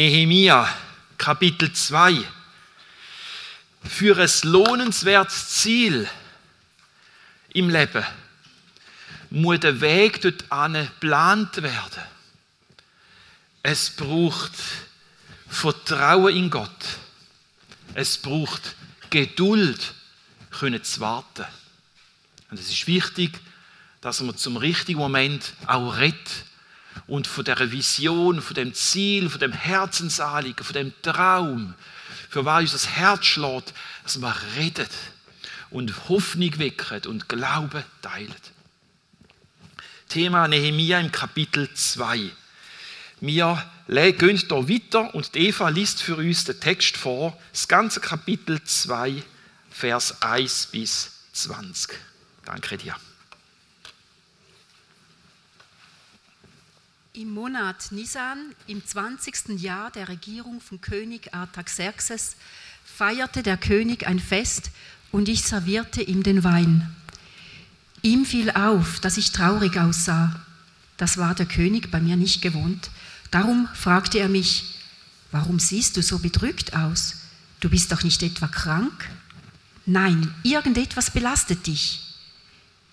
Nehemia, 0.00 0.66
Kapitel 1.18 1.70
2. 1.74 2.24
Für 3.84 4.16
ein 4.16 4.50
lohnenswertes 4.50 5.48
Ziel 5.50 6.08
im 7.52 7.68
Leben 7.68 8.06
muss 9.28 9.60
der 9.60 9.78
Weg 9.82 10.22
dort 10.22 10.48
geplant 10.72 11.62
werden. 11.62 12.02
Es 13.62 13.90
braucht 13.90 14.54
Vertrauen 15.50 16.34
in 16.34 16.48
Gott. 16.48 16.70
Es 17.92 18.16
braucht 18.16 18.76
Geduld, 19.10 19.92
können 20.50 20.82
zu 20.82 21.00
warten. 21.00 21.44
Und 22.50 22.58
es 22.58 22.70
ist 22.70 22.86
wichtig, 22.86 23.38
dass 24.00 24.22
man 24.22 24.34
zum 24.38 24.56
richtigen 24.56 24.98
Moment 24.98 25.52
auch 25.66 25.98
redet 25.98 26.46
und 27.06 27.26
von 27.26 27.44
der 27.44 27.72
Vision, 27.72 28.40
von 28.40 28.54
dem 28.54 28.74
Ziel, 28.74 29.28
von 29.28 29.40
dem 29.40 29.52
Herzensanliegen, 29.52 30.64
von 30.64 30.74
dem 30.74 30.92
Traum, 31.02 31.74
für 32.28 32.44
was 32.44 32.72
unser 32.72 32.88
Herz 32.90 33.24
schlägt, 33.24 33.74
dass 34.04 34.18
man 34.18 34.34
redet 34.56 34.90
und 35.70 36.08
Hoffnung 36.08 36.58
wecken 36.58 37.06
und 37.06 37.28
Glauben 37.28 37.84
teilt. 38.02 38.52
Thema 40.08 40.48
Nehemia 40.48 40.98
im 40.98 41.12
Kapitel 41.12 41.72
2. 41.72 42.30
Wir 43.20 43.62
gehen 43.86 44.36
hier 44.36 44.68
weiter 44.68 45.14
und 45.14 45.36
Eva 45.36 45.68
liest 45.68 46.02
für 46.02 46.16
uns 46.16 46.44
den 46.44 46.58
Text 46.58 46.96
vor, 46.96 47.36
das 47.52 47.68
ganze 47.68 48.00
Kapitel 48.00 48.62
2, 48.62 49.22
Vers 49.70 50.22
1 50.22 50.68
bis 50.72 51.12
20. 51.32 51.96
Danke 52.44 52.78
dir. 52.78 52.96
Im 57.20 57.34
Monat 57.34 57.92
Nisan, 57.92 58.38
im 58.66 58.82
20. 58.82 59.60
Jahr 59.60 59.90
der 59.90 60.08
Regierung 60.08 60.58
von 60.58 60.80
König 60.80 61.34
Artaxerxes, 61.34 62.34
feierte 62.82 63.42
der 63.42 63.58
König 63.58 64.06
ein 64.06 64.18
Fest 64.18 64.70
und 65.12 65.28
ich 65.28 65.42
servierte 65.42 66.00
ihm 66.00 66.22
den 66.22 66.44
Wein. 66.44 66.96
Ihm 68.00 68.24
fiel 68.24 68.50
auf, 68.52 69.00
dass 69.00 69.18
ich 69.18 69.32
traurig 69.32 69.76
aussah. 69.78 70.34
Das 70.96 71.18
war 71.18 71.34
der 71.34 71.44
König 71.44 71.90
bei 71.90 72.00
mir 72.00 72.16
nicht 72.16 72.40
gewohnt. 72.40 72.88
Darum 73.30 73.68
fragte 73.74 74.18
er 74.18 74.30
mich, 74.30 74.76
warum 75.30 75.58
siehst 75.58 75.98
du 75.98 76.02
so 76.02 76.20
bedrückt 76.20 76.72
aus? 76.74 77.16
Du 77.60 77.68
bist 77.68 77.92
doch 77.92 78.02
nicht 78.02 78.22
etwa 78.22 78.48
krank? 78.48 79.10
Nein, 79.84 80.34
irgendetwas 80.42 81.10
belastet 81.10 81.66
dich. 81.66 82.00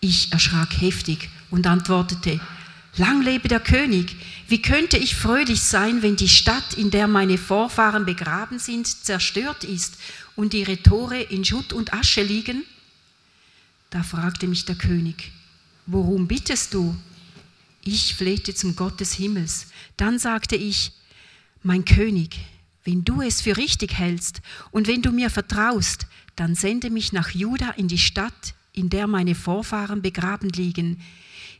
Ich 0.01 0.33
erschrak 0.33 0.81
heftig 0.81 1.29
und 1.49 1.65
antwortete, 1.65 2.41
Lang 2.97 3.21
lebe 3.21 3.47
der 3.47 3.59
König. 3.59 4.15
Wie 4.47 4.61
könnte 4.61 4.97
ich 4.97 5.15
fröhlich 5.15 5.61
sein, 5.61 6.01
wenn 6.01 6.15
die 6.15 6.27
Stadt, 6.27 6.73
in 6.73 6.89
der 6.89 7.07
meine 7.07 7.37
Vorfahren 7.37 8.05
begraben 8.05 8.57
sind, 8.57 8.87
zerstört 8.87 9.63
ist 9.63 9.97
und 10.35 10.55
ihre 10.55 10.81
Tore 10.81 11.21
in 11.21 11.45
Schutt 11.45 11.73
und 11.73 11.93
Asche 11.93 12.23
liegen? 12.23 12.63
Da 13.91 14.01
fragte 14.01 14.47
mich 14.47 14.65
der 14.65 14.75
König, 14.75 15.31
worum 15.85 16.27
bittest 16.27 16.73
du? 16.73 16.95
Ich 17.83 18.15
flehte 18.15 18.55
zum 18.55 18.75
Gott 18.75 18.99
des 18.99 19.13
Himmels. 19.13 19.67
Dann 19.95 20.17
sagte 20.17 20.55
ich, 20.55 20.91
mein 21.61 21.85
König, 21.85 22.39
wenn 22.83 23.05
du 23.05 23.21
es 23.21 23.41
für 23.41 23.57
richtig 23.57 23.93
hältst 23.93 24.41
und 24.71 24.87
wenn 24.87 25.03
du 25.03 25.11
mir 25.11 25.29
vertraust, 25.29 26.07
dann 26.35 26.55
sende 26.55 26.89
mich 26.89 27.13
nach 27.13 27.29
Juda 27.29 27.71
in 27.71 27.87
die 27.87 27.97
Stadt, 27.99 28.55
in 28.73 28.89
der 28.89 29.05
meine 29.05 29.35
Vorfahren 29.35 30.01
begraben 30.01 30.49
liegen 30.49 30.99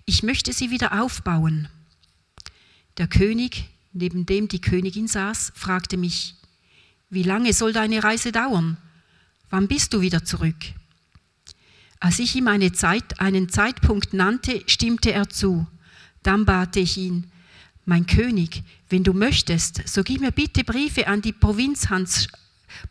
ich 0.08 0.23
möchte 0.23 0.53
sie 0.53 0.72
wieder 0.72 1.03
aufbauen. 1.03 1.67
Der 2.97 3.08
König, 3.08 3.66
neben 3.91 4.25
dem 4.25 4.47
die 4.47 4.61
Königin 4.61 5.08
saß, 5.08 5.52
fragte 5.53 5.97
mich, 5.97 6.33
wie 7.09 7.23
lange 7.23 7.53
soll 7.53 7.73
deine 7.73 8.03
Reise 8.03 8.31
dauern? 8.31 8.78
Wann 9.50 9.67
bist 9.67 9.94
du 9.94 10.02
wieder 10.02 10.23
zurück? 10.23 10.55
Als 12.00 12.19
ich 12.19 12.35
ihm 12.35 12.47
eine 12.47 12.72
Zeit, 12.72 13.19
einen 13.19 13.50
Zeitpunkt 13.50 14.13
nannte, 14.13 14.63
stimmte 14.67 15.12
er 15.12 15.29
zu. 15.29 15.67
Dann 16.23 16.46
bat 16.46 16.78
ich 16.78 16.97
ihn, 16.97 17.29
mein 17.85 18.07
König, 18.07 18.63
wenn 18.90 19.03
du 19.03 19.13
möchtest, 19.13 19.88
so 19.88 20.03
gib 20.03 20.22
mir 20.22 20.31
bitte 20.31 20.63
Briefe 20.63 21.07
an 21.07 21.22
die 21.22 21.34
Provinzhans, 21.34 22.28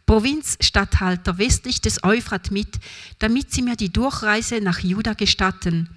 Provinzstatthalter 0.05 1.39
westlich 1.39 1.81
des 1.81 2.03
Euphrat 2.05 2.51
mit, 2.51 2.79
damit 3.19 3.53
sie 3.53 3.63
mir 3.63 3.77
die 3.77 3.93
Durchreise 3.93 4.61
nach 4.61 4.81
Juda 4.81 5.15
gestatten. 5.15 5.89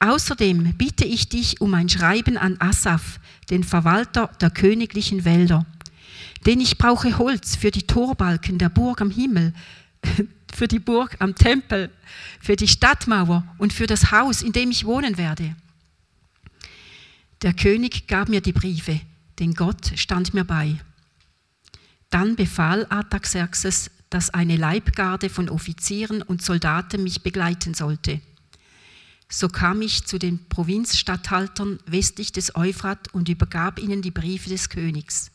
Außerdem 0.00 0.74
bitte 0.76 1.04
ich 1.04 1.28
dich 1.28 1.60
um 1.60 1.74
ein 1.74 1.88
Schreiben 1.88 2.36
an 2.36 2.60
Asaf, 2.60 3.20
den 3.50 3.64
Verwalter 3.64 4.30
der 4.40 4.50
königlichen 4.50 5.24
Wälder. 5.24 5.66
Denn 6.46 6.60
ich 6.60 6.78
brauche 6.78 7.18
Holz 7.18 7.56
für 7.56 7.70
die 7.70 7.86
Torbalken 7.86 8.58
der 8.58 8.68
Burg 8.68 9.00
am 9.00 9.10
Himmel, 9.10 9.54
für 10.54 10.68
die 10.68 10.78
Burg 10.78 11.16
am 11.20 11.34
Tempel, 11.34 11.90
für 12.40 12.56
die 12.56 12.68
Stadtmauer 12.68 13.44
und 13.58 13.72
für 13.72 13.86
das 13.86 14.10
Haus, 14.12 14.42
in 14.42 14.52
dem 14.52 14.70
ich 14.70 14.84
wohnen 14.84 15.16
werde. 15.16 15.56
Der 17.42 17.54
König 17.54 18.06
gab 18.06 18.28
mir 18.28 18.40
die 18.40 18.52
Briefe, 18.52 19.00
denn 19.38 19.54
Gott 19.54 19.92
stand 19.96 20.34
mir 20.34 20.44
bei. 20.44 20.76
Dann 22.10 22.36
befahl 22.36 22.86
Artaxerxes, 22.90 23.90
dass 24.08 24.30
eine 24.30 24.56
Leibgarde 24.56 25.28
von 25.28 25.48
Offizieren 25.48 26.22
und 26.22 26.42
Soldaten 26.42 27.02
mich 27.02 27.22
begleiten 27.22 27.74
sollte. 27.74 28.20
So 29.28 29.48
kam 29.48 29.82
ich 29.82 30.04
zu 30.04 30.18
den 30.18 30.48
Provinzstatthaltern 30.48 31.78
westlich 31.86 32.32
des 32.32 32.54
Euphrat 32.54 33.12
und 33.14 33.28
übergab 33.28 33.78
ihnen 33.78 34.02
die 34.02 34.10
Briefe 34.10 34.50
des 34.50 34.68
Königs. 34.68 35.30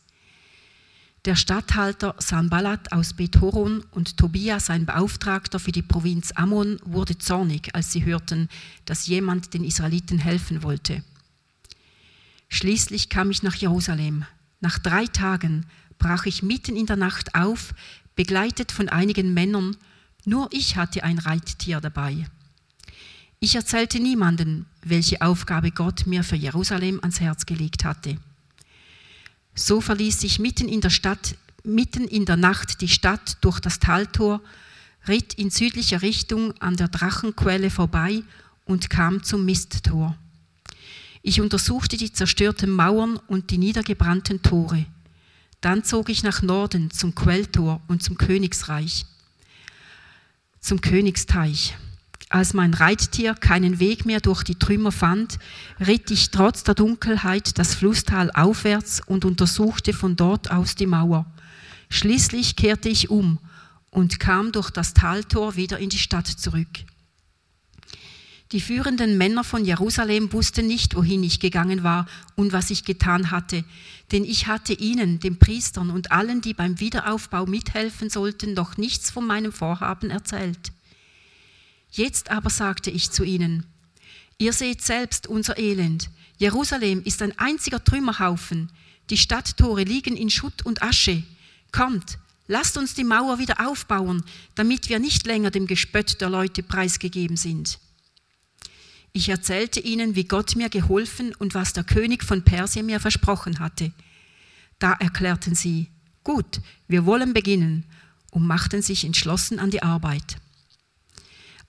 Der 1.26 1.36
Statthalter 1.36 2.14
Sanballat 2.18 2.92
aus 2.92 3.12
Bethoron 3.12 3.84
und 3.90 4.16
Tobia, 4.16 4.58
sein 4.58 4.86
Beauftragter 4.86 5.58
für 5.58 5.72
die 5.72 5.82
Provinz 5.82 6.32
Ammon, 6.32 6.78
wurde 6.82 7.18
zornig, 7.18 7.74
als 7.74 7.92
sie 7.92 8.06
hörten, 8.06 8.48
dass 8.86 9.06
jemand 9.06 9.52
den 9.52 9.62
Israeliten 9.62 10.18
helfen 10.18 10.62
wollte. 10.62 11.04
Schließlich 12.48 13.10
kam 13.10 13.30
ich 13.30 13.42
nach 13.42 13.54
Jerusalem. 13.54 14.24
Nach 14.60 14.78
drei 14.78 15.06
Tagen 15.06 15.66
brach 15.98 16.24
ich 16.24 16.42
mitten 16.42 16.74
in 16.74 16.86
der 16.86 16.96
Nacht 16.96 17.34
auf, 17.34 17.74
begleitet 18.16 18.72
von 18.72 18.88
einigen 18.88 19.34
Männern. 19.34 19.76
Nur 20.24 20.48
ich 20.52 20.76
hatte 20.76 21.04
ein 21.04 21.18
Reittier 21.18 21.82
dabei. 21.82 22.26
Ich 23.42 23.54
erzählte 23.54 24.00
niemanden, 24.00 24.66
welche 24.82 25.22
Aufgabe 25.22 25.70
Gott 25.70 26.06
mir 26.06 26.24
für 26.24 26.36
Jerusalem 26.36 27.00
ans 27.00 27.20
Herz 27.20 27.46
gelegt 27.46 27.84
hatte. 27.84 28.18
So 29.54 29.80
verließ 29.80 30.24
ich 30.24 30.38
mitten 30.38 30.68
in 30.68 30.82
der 30.82 30.90
Stadt, 30.90 31.36
mitten 31.64 32.06
in 32.06 32.26
der 32.26 32.36
Nacht 32.36 32.82
die 32.82 32.88
Stadt 32.88 33.38
durch 33.40 33.58
das 33.58 33.78
Taltor, 33.78 34.42
ritt 35.08 35.32
in 35.32 35.48
südlicher 35.48 36.02
Richtung 36.02 36.52
an 36.60 36.76
der 36.76 36.88
Drachenquelle 36.88 37.70
vorbei 37.70 38.22
und 38.66 38.90
kam 38.90 39.22
zum 39.22 39.46
Misttor. 39.46 40.18
Ich 41.22 41.40
untersuchte 41.40 41.96
die 41.96 42.12
zerstörten 42.12 42.70
Mauern 42.70 43.16
und 43.26 43.50
die 43.50 43.58
niedergebrannten 43.58 44.42
Tore. 44.42 44.84
Dann 45.62 45.82
zog 45.82 46.10
ich 46.10 46.22
nach 46.22 46.42
Norden 46.42 46.90
zum 46.90 47.14
Quelltor 47.14 47.80
und 47.88 48.02
zum 48.02 48.18
Königsreich, 48.18 49.06
zum 50.60 50.82
Königsteich. 50.82 51.74
Als 52.32 52.54
mein 52.54 52.74
Reittier 52.74 53.34
keinen 53.34 53.80
Weg 53.80 54.06
mehr 54.06 54.20
durch 54.20 54.44
die 54.44 54.54
Trümmer 54.54 54.92
fand, 54.92 55.40
ritt 55.84 56.12
ich 56.12 56.30
trotz 56.30 56.62
der 56.62 56.76
Dunkelheit 56.76 57.58
das 57.58 57.74
Flusstal 57.74 58.30
aufwärts 58.30 59.02
und 59.04 59.24
untersuchte 59.24 59.92
von 59.92 60.14
dort 60.14 60.48
aus 60.48 60.76
die 60.76 60.86
Mauer. 60.86 61.26
Schließlich 61.88 62.54
kehrte 62.54 62.88
ich 62.88 63.10
um 63.10 63.40
und 63.90 64.20
kam 64.20 64.52
durch 64.52 64.70
das 64.70 64.94
Taltor 64.94 65.56
wieder 65.56 65.80
in 65.80 65.88
die 65.88 65.98
Stadt 65.98 66.28
zurück. 66.28 66.68
Die 68.52 68.60
führenden 68.60 69.18
Männer 69.18 69.42
von 69.42 69.64
Jerusalem 69.64 70.32
wussten 70.32 70.68
nicht, 70.68 70.94
wohin 70.94 71.24
ich 71.24 71.40
gegangen 71.40 71.82
war 71.82 72.06
und 72.36 72.52
was 72.52 72.70
ich 72.70 72.84
getan 72.84 73.32
hatte, 73.32 73.64
denn 74.12 74.24
ich 74.24 74.46
hatte 74.46 74.72
ihnen, 74.72 75.18
den 75.18 75.40
Priestern 75.40 75.90
und 75.90 76.12
allen, 76.12 76.42
die 76.42 76.54
beim 76.54 76.78
Wiederaufbau 76.78 77.46
mithelfen 77.46 78.08
sollten, 78.08 78.54
noch 78.54 78.76
nichts 78.76 79.10
von 79.10 79.26
meinem 79.26 79.50
Vorhaben 79.50 80.10
erzählt. 80.10 80.70
Jetzt 81.90 82.30
aber 82.30 82.50
sagte 82.50 82.90
ich 82.90 83.10
zu 83.10 83.24
ihnen, 83.24 83.66
ihr 84.38 84.52
seht 84.52 84.82
selbst 84.82 85.26
unser 85.26 85.58
Elend. 85.58 86.10
Jerusalem 86.38 87.02
ist 87.04 87.20
ein 87.22 87.38
einziger 87.38 87.82
Trümmerhaufen. 87.82 88.70
Die 89.10 89.18
Stadttore 89.18 89.82
liegen 89.82 90.16
in 90.16 90.30
Schutt 90.30 90.64
und 90.64 90.82
Asche. 90.82 91.22
Kommt, 91.72 92.18
lasst 92.46 92.76
uns 92.76 92.94
die 92.94 93.04
Mauer 93.04 93.38
wieder 93.38 93.66
aufbauen, 93.66 94.24
damit 94.54 94.88
wir 94.88 94.98
nicht 94.98 95.26
länger 95.26 95.50
dem 95.50 95.66
Gespött 95.66 96.20
der 96.20 96.30
Leute 96.30 96.62
preisgegeben 96.62 97.36
sind. 97.36 97.78
Ich 99.12 99.28
erzählte 99.28 99.80
ihnen, 99.80 100.14
wie 100.14 100.24
Gott 100.24 100.54
mir 100.54 100.68
geholfen 100.68 101.34
und 101.34 101.54
was 101.54 101.72
der 101.72 101.84
König 101.84 102.22
von 102.22 102.44
Persien 102.44 102.86
mir 102.86 103.00
versprochen 103.00 103.58
hatte. 103.58 103.92
Da 104.78 104.92
erklärten 104.92 105.54
sie, 105.56 105.88
gut, 106.22 106.60
wir 106.86 107.06
wollen 107.06 107.34
beginnen 107.34 107.84
und 108.30 108.46
machten 108.46 108.82
sich 108.82 109.04
entschlossen 109.04 109.58
an 109.58 109.70
die 109.70 109.82
Arbeit. 109.82 110.36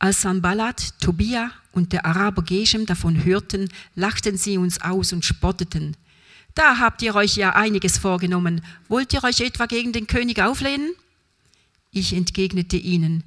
Als 0.02 0.22
Sanballat, 0.22 1.00
Tobia 1.00 1.52
und 1.74 1.94
der 1.94 2.08
Araber 2.08 2.42
Geshem 2.42 2.88
davon 2.88 3.24
hörten, 3.24 3.70
lachten 3.94 4.36
sie 4.36 4.58
uns 4.58 4.82
aus 4.82 5.14
und 5.14 5.24
spotteten. 5.24 5.96
Da 6.56 6.80
habt 6.80 7.04
ihr 7.04 7.14
euch 7.14 7.36
ja 7.36 7.52
einiges 7.52 8.00
vorgenommen. 8.00 8.64
Wollt 8.88 9.14
ihr 9.14 9.24
euch 9.24 9.42
etwa 9.42 9.68
gegen 9.68 9.94
den 9.94 10.08
König 10.08 10.42
auflehnen? 10.42 10.90
Ich 11.92 12.14
entgegnete 12.14 12.78
ihnen, 12.78 13.24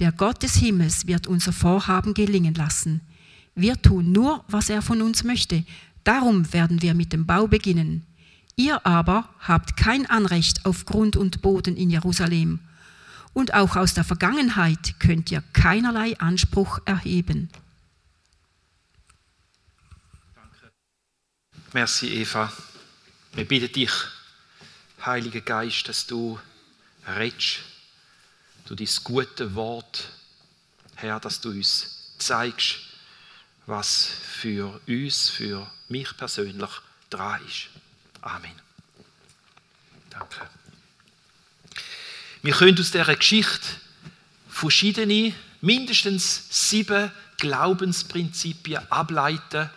der 0.00 0.10
Gott 0.10 0.42
des 0.42 0.56
Himmels 0.56 1.06
wird 1.06 1.28
unser 1.28 1.52
Vorhaben 1.52 2.14
gelingen 2.14 2.54
lassen. 2.54 3.00
Wir 3.54 3.80
tun 3.80 4.10
nur, 4.10 4.44
was 4.48 4.70
er 4.70 4.82
von 4.82 5.02
uns 5.02 5.22
möchte. 5.22 5.62
Darum 6.02 6.52
werden 6.52 6.82
wir 6.82 6.94
mit 6.94 7.12
dem 7.12 7.26
Bau 7.26 7.46
beginnen. 7.46 8.04
Ihr 8.56 8.84
aber 8.84 9.28
habt 9.38 9.76
kein 9.76 10.04
Anrecht 10.06 10.66
auf 10.66 10.84
Grund 10.84 11.16
und 11.16 11.42
Boden 11.42 11.76
in 11.76 11.90
Jerusalem. 11.90 12.58
Und 13.32 13.54
auch 13.54 13.76
aus 13.76 13.94
der 13.94 14.04
Vergangenheit 14.04 14.98
könnt 14.98 15.30
ihr 15.30 15.42
keinerlei 15.52 16.18
Anspruch 16.18 16.80
erheben. 16.84 17.50
Danke. 20.34 20.72
Merci, 21.72 22.08
Eva. 22.08 22.52
Wir 23.32 23.46
bitten 23.46 23.72
dich, 23.72 23.92
Heiliger 25.04 25.40
Geist, 25.40 25.88
dass 25.88 26.06
du 26.06 26.38
redest, 27.06 27.60
du 28.66 28.74
dein 28.74 28.88
gute 29.04 29.54
Wort, 29.54 30.10
Herr, 30.96 31.20
dass 31.20 31.40
du 31.40 31.50
uns 31.50 32.14
zeigst, 32.18 32.78
was 33.66 34.06
für 34.06 34.80
uns, 34.88 35.28
für 35.28 35.70
mich 35.88 36.16
persönlich 36.16 36.70
dran 37.10 37.40
ist. 37.46 37.68
Amen. 38.22 38.60
Danke. 40.10 40.48
Wir 42.42 42.54
können 42.54 42.78
aus 42.78 42.90
dieser 42.90 43.14
Geschichte 43.14 43.66
verschiedene, 44.48 45.34
mindestens 45.60 46.46
sieben 46.50 47.10
Glaubensprinzipien 47.38 48.80
ableiten, 48.90 49.70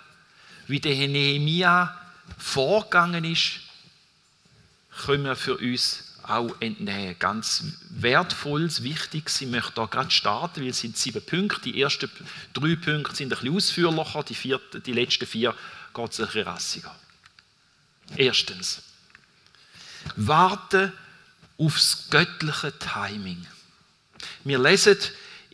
wie 0.68 0.80
der 0.80 1.08
Nehemia 1.08 2.00
vorgegangen 2.38 3.24
ist, 3.24 3.60
können 5.06 5.26
wir 5.26 5.36
für 5.36 5.58
uns 5.58 6.12
auch 6.24 6.56
entnehmen. 6.60 7.16
Ganz 7.20 7.64
wertvolles, 7.90 8.84
wichtiges. 8.84 9.42
Ich 9.42 9.48
möchte 9.48 9.74
da 9.76 9.86
gerade 9.86 10.12
starten, 10.12 10.62
weil 10.62 10.70
es 10.70 10.80
sind 10.80 10.98
sieben 10.98 11.24
Punkte. 11.24 11.62
Die 11.62 11.82
ersten 11.82 12.10
drei 12.54 12.76
Punkte 12.76 13.16
sind 13.16 13.34
ein 13.34 13.40
bisschen 13.40 13.56
ausführlicher, 13.56 14.24
die, 14.24 14.36
vierte, 14.36 14.80
die 14.80 14.94
letzten 14.94 15.26
vier 15.26 15.56
geht 15.94 16.12
es 16.12 16.20
ein 16.20 16.26
bisschen 16.28 16.44
rassiger. 16.44 16.96
Erstens, 18.16 18.82
warten 20.16 20.94
aufs 21.62 22.08
göttliche 22.10 22.74
Timing. 22.80 23.46
Wir 24.44 24.58
lesen 24.58 24.98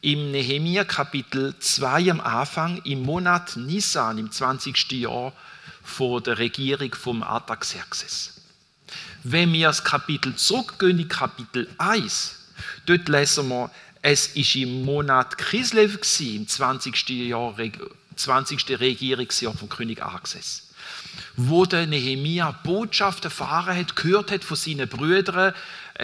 im 0.01 0.31
Nehemia 0.31 0.85
Kapitel 0.85 1.53
2 1.59 2.11
am 2.11 2.21
Anfang, 2.21 2.81
im 2.83 3.01
Monat 3.01 3.57
Nisan, 3.57 4.17
im 4.17 4.31
20. 4.31 4.89
Jahr 4.93 5.33
vor 5.83 6.21
der 6.21 6.37
Regierung 6.37 6.95
vom 6.95 7.23
Artaxerxes. 7.23 8.35
Wenn 9.23 9.51
wir 9.51 9.67
das 9.67 9.83
Kapitel 9.83 10.33
zurückgehen, 10.35 10.99
in 10.99 11.09
Kapitel 11.09 11.67
1, 11.77 12.53
dort 12.85 13.09
lesen 13.09 13.49
wir, 13.49 13.69
es 14.01 14.27
ist 14.27 14.55
im 14.55 14.85
Monat 14.85 15.37
Kislev, 15.37 15.99
im 16.19 16.47
20. 16.47 17.09
Jahr, 17.09 17.55
20. 18.15 18.79
Regierungsjahr 18.79 19.53
von 19.53 19.67
König 19.67 20.01
Arxes 20.01 20.67
wo 21.35 21.65
der 21.65 21.85
Nehemia 21.85 22.51
Botschaft 22.63 23.23
erfahren 23.23 23.77
hat, 23.77 23.95
gehört 23.95 24.31
hat 24.31 24.43
von 24.43 24.57
seinen 24.57 24.87
Brüdern, 24.87 25.53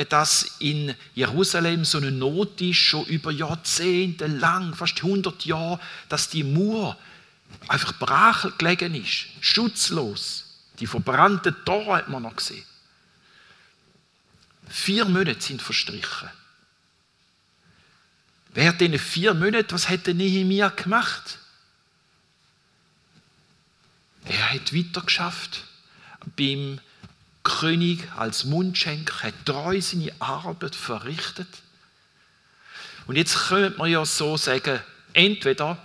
dass 0.10 0.56
in 0.60 0.96
Jerusalem 1.14 1.86
so 1.86 2.00
eine 2.00 2.12
Not 2.12 2.60
ist, 2.62 2.78
schon 2.78 3.06
über 3.06 3.32
Jahrzehnte 3.32 4.28
lang, 4.28 4.74
fast 4.76 4.98
100 4.98 5.46
Jahre, 5.46 5.80
dass 6.10 6.30
die 6.30 6.44
Mauer 6.44 6.98
einfach 7.68 7.94
brach 8.00 8.58
gelegen 8.58 8.96
ist, 8.96 9.28
schutzlos. 9.42 10.46
Die 10.80 10.88
verbrannten 10.88 11.56
Tore 11.66 11.98
hat 11.98 12.10
man 12.10 12.24
noch 12.24 12.36
gesehen. 12.36 12.66
Vier 14.68 15.06
Monate 15.06 15.42
sind 15.42 15.62
verstrichen. 15.62 16.30
Während 18.54 18.82
diesen 18.82 19.00
vier 19.00 19.34
Monaten, 19.34 19.72
was 19.72 19.90
hat 19.90 20.08
der 20.08 20.14
Nehemia 20.14 20.70
gemacht? 20.70 21.38
Er 24.26 24.54
hat 24.54 24.74
weitergeschafft 24.74 25.64
beim 26.38 26.80
König 27.44 28.10
als 28.16 28.46
Mundschenk, 28.46 29.24
hat 29.24 29.34
treu 29.46 29.82
seine 29.82 30.14
Arbeit 30.20 30.76
verrichtet. 30.76 31.48
Und 33.06 33.18
jetzt 33.18 33.50
könnte 33.50 33.78
man 33.78 33.92
ja 33.92 34.06
so 34.06 34.38
sagen, 34.38 34.80
entweder 35.14 35.78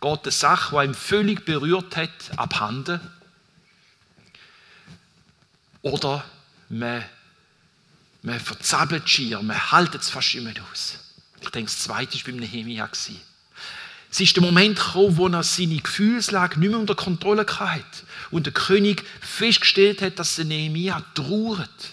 geht 0.00 0.24
eine 0.24 0.32
Sache, 0.32 0.76
die 0.76 0.86
ihn 0.86 0.94
völlig 0.94 1.44
berührt 1.44 1.96
hat, 1.96 2.10
abhanden, 2.36 3.00
oder 5.82 6.24
man, 6.70 7.04
man 8.22 8.40
verzappelt 8.40 9.08
schier, 9.08 9.42
man 9.42 9.70
haltet 9.70 10.00
es 10.00 10.08
fast 10.08 10.34
immer 10.34 10.52
aus. 10.72 10.98
Ich 11.42 11.50
denke, 11.50 11.70
das 11.70 11.80
Zweite 11.80 12.16
war 12.16 12.24
beim 12.24 12.36
Nehemiah. 12.36 12.88
Es 14.10 14.20
ist 14.20 14.34
der 14.34 14.42
Moment 14.42 14.78
gekommen, 14.78 15.16
wo 15.18 15.28
er 15.28 15.42
seine 15.42 15.76
Gefühlslage 15.76 16.58
nicht 16.58 16.70
mehr 16.70 16.78
unter 16.78 16.94
Kontrolle 16.94 17.44
hatte 17.46 17.84
und 18.30 18.46
der 18.46 18.52
König 18.52 19.04
festgestellt 19.20 20.02
hat, 20.02 20.18
dass 20.18 20.36
der 20.36 20.44
Nehemia 20.44 21.04
trauert. 21.14 21.92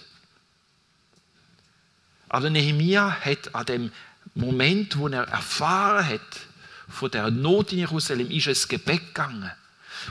Aber 2.30 2.50
Nehemia 2.50 3.12
hat 3.22 3.54
an 3.54 3.66
dem 3.66 3.92
Moment, 4.33 4.98
wo 4.98 5.07
er 5.07 5.24
erfahren 5.24 6.07
hat, 6.07 6.22
von 6.88 7.12
der 7.12 7.31
Not 7.31 7.72
in 7.72 7.80
Jerusalem, 7.80 8.30
ist 8.31 8.48
es 8.48 8.68
Gebet 8.68 9.07
gegangen. 9.07 9.51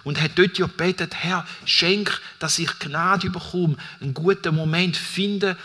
Und 0.04 0.20
hat 0.20 0.32
dort 0.36 0.56
ja 0.58 0.66
gebetet, 0.66 1.14
Herr, 1.14 1.46
schenk, 1.64 2.20
dass 2.38 2.58
ich 2.58 2.78
Gnade 2.78 3.30
bekomme, 3.30 3.76
einen 4.00 4.14
guten 4.14 4.54
Moment 4.54 4.96
finde, 4.96 5.56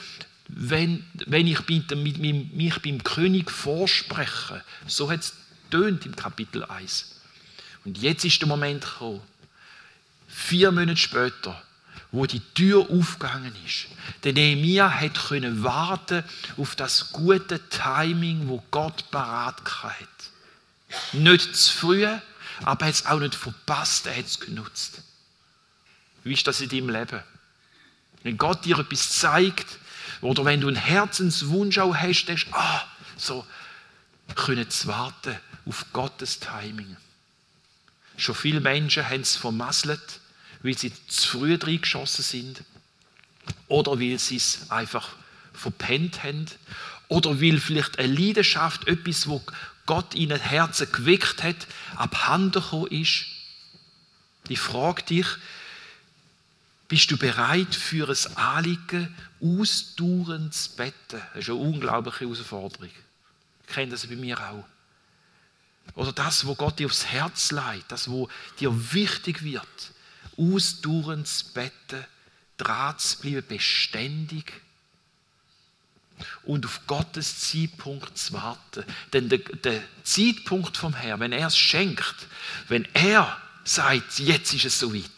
wenn, 0.48 1.06
wenn 1.25 1.48
ich 1.48 1.68
mich 1.68 2.81
beim 2.81 3.04
König 3.04 3.51
vorspreche. 3.51 4.63
So 4.88 5.12
hat 5.12 5.22
es 5.22 5.34
im 5.72 6.16
Kapitel 6.16 6.63
1. 6.63 7.19
Und 7.84 7.98
jetzt 7.98 8.25
ist 8.25 8.42
der 8.42 8.48
Moment 8.48 8.84
gekommen, 8.84 9.22
vier 10.36 10.72
Monate 10.72 10.98
später, 10.98 11.62
wo 12.12 12.26
die 12.26 12.42
Tür 12.54 12.90
aufgegangen 12.92 13.56
ist. 13.66 13.88
Der 14.24 14.34
Nehemia 14.34 14.90
hat 14.90 15.16
können 15.16 15.64
warten 15.64 16.24
auf 16.58 16.76
das 16.76 17.12
gute 17.14 17.68
Timing, 17.70 18.48
wo 18.50 18.62
Gott 18.70 19.10
parat 19.12 19.62
hat. 19.84 19.98
Nicht 21.14 21.56
zu 21.56 21.72
früh, 21.72 22.06
aber 22.64 22.82
er 22.82 22.88
hat 22.88 22.96
es 22.96 23.06
auch 23.06 23.20
nicht 23.20 23.34
verpasst, 23.34 24.08
er 24.08 24.18
hat 24.18 24.26
es 24.26 24.40
genutzt. 24.40 25.02
Wie 26.24 26.34
ist 26.34 26.46
das 26.46 26.62
in 26.62 26.70
deinem 26.70 26.90
Leben? 26.90 27.24
Wenn 28.24 28.38
Gott 28.38 28.66
dir 28.66 28.78
etwas 28.78 29.12
zeigt, 29.12 29.80
oder 30.22 30.44
wenn 30.44 30.62
du 30.62 30.68
einen 30.68 30.76
Herzenswunsch 30.76 31.78
auch 31.78 31.96
hast, 31.96 32.25
denkst, 32.25 32.48
ah, 32.51 32.82
so, 33.18 33.46
können 34.36 34.70
zu 34.70 34.88
warten 34.88 35.38
auf 35.65 35.86
Gottes 35.94 36.39
Timing. 36.39 36.98
Schon 38.18 38.36
viele 38.36 38.60
Menschen 38.60 39.08
haben 39.08 39.22
es 39.22 39.36
vermasselt, 39.36 40.20
weil 40.65 40.77
sie 40.77 40.91
zu 41.07 41.27
früh 41.27 41.55
reingeschossen 41.55 42.24
sind 42.24 42.63
oder 43.67 44.00
weil 44.00 44.17
sie 44.19 44.38
es 44.38 44.69
einfach 44.72 45.15
verpennt 45.53 46.24
haben 46.24 46.48
oder 47.07 47.41
weil 47.41 47.60
vielleicht 47.60 48.00
eine 48.00 48.13
Leidenschaft, 48.13 48.88
etwas, 48.88 49.27
wo 49.27 49.41
Gott 49.86 50.15
ihnen 50.15 50.39
Herzen 50.39 50.91
geweckt 50.91 51.43
hat, 51.43 51.67
abhanden 51.95 52.62
gekommen 52.62 52.88
ist. 52.88 53.25
Ich 54.48 54.60
frage 54.60 55.03
dich, 55.03 55.27
bist 56.88 57.10
du 57.12 57.17
bereit 57.17 57.74
für 57.74 58.10
ein 58.10 58.38
Anliegen 58.38 59.15
ausdauernd 59.41 60.53
zu 60.53 60.75
beten? 60.75 60.93
Das 61.10 61.43
ist 61.43 61.50
eine 61.50 61.60
unglaubliche 61.60 62.22
Herausforderung. 62.22 62.91
Ich 63.67 63.74
kenne 63.74 63.91
das 63.91 64.07
bei 64.07 64.15
mir 64.15 64.39
auch. 64.39 64.65
Oder 65.95 66.13
das, 66.13 66.45
wo 66.45 66.55
Gott 66.55 66.79
dir 66.79 66.88
aufs 66.88 67.05
Herz 67.05 67.51
leitet, 67.51 67.91
das, 67.91 68.10
wo 68.10 68.29
dir 68.60 68.93
wichtig 68.93 69.43
wird, 69.43 69.67
ausdauernd 70.38 71.27
zu 71.27 71.54
beten, 71.54 72.06
dran 72.58 72.98
zu 72.98 73.20
bleiben, 73.20 73.48
beständig 73.48 74.54
und 76.44 76.65
auf 76.65 76.88
Gottes 76.88 77.51
Zeitpunkt 77.51 78.18
zu 78.18 78.34
warten. 78.34 78.86
Denn 79.13 79.30
der, 79.30 79.39
der 79.39 79.82
Zeitpunkt 80.04 80.77
vom 80.77 80.94
Herrn, 80.94 81.20
wenn 81.20 81.34
er 81.34 81.48
es 81.48 81.58
schenkt, 81.58 82.15
wenn 82.68 82.88
er 82.94 83.38
sagt, 83.63 84.20
jetzt 84.20 84.54
ist 84.54 84.65
es 84.65 84.80
soweit, 84.80 85.10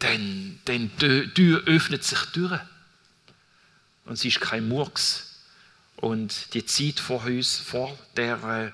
dann, 0.00 0.58
dann 0.64 0.90
die 1.00 1.28
Tür 1.34 1.62
öffnet 1.66 2.04
sich 2.04 2.20
durch. 2.32 2.60
Und 4.04 4.14
es 4.14 4.24
ist 4.24 4.40
kein 4.40 4.68
Murks. 4.68 5.24
Und 5.96 6.54
die 6.54 6.64
Zeit 6.64 7.00
vor 7.00 7.24
uns, 7.24 7.56
vor 7.58 7.96
der 8.16 8.72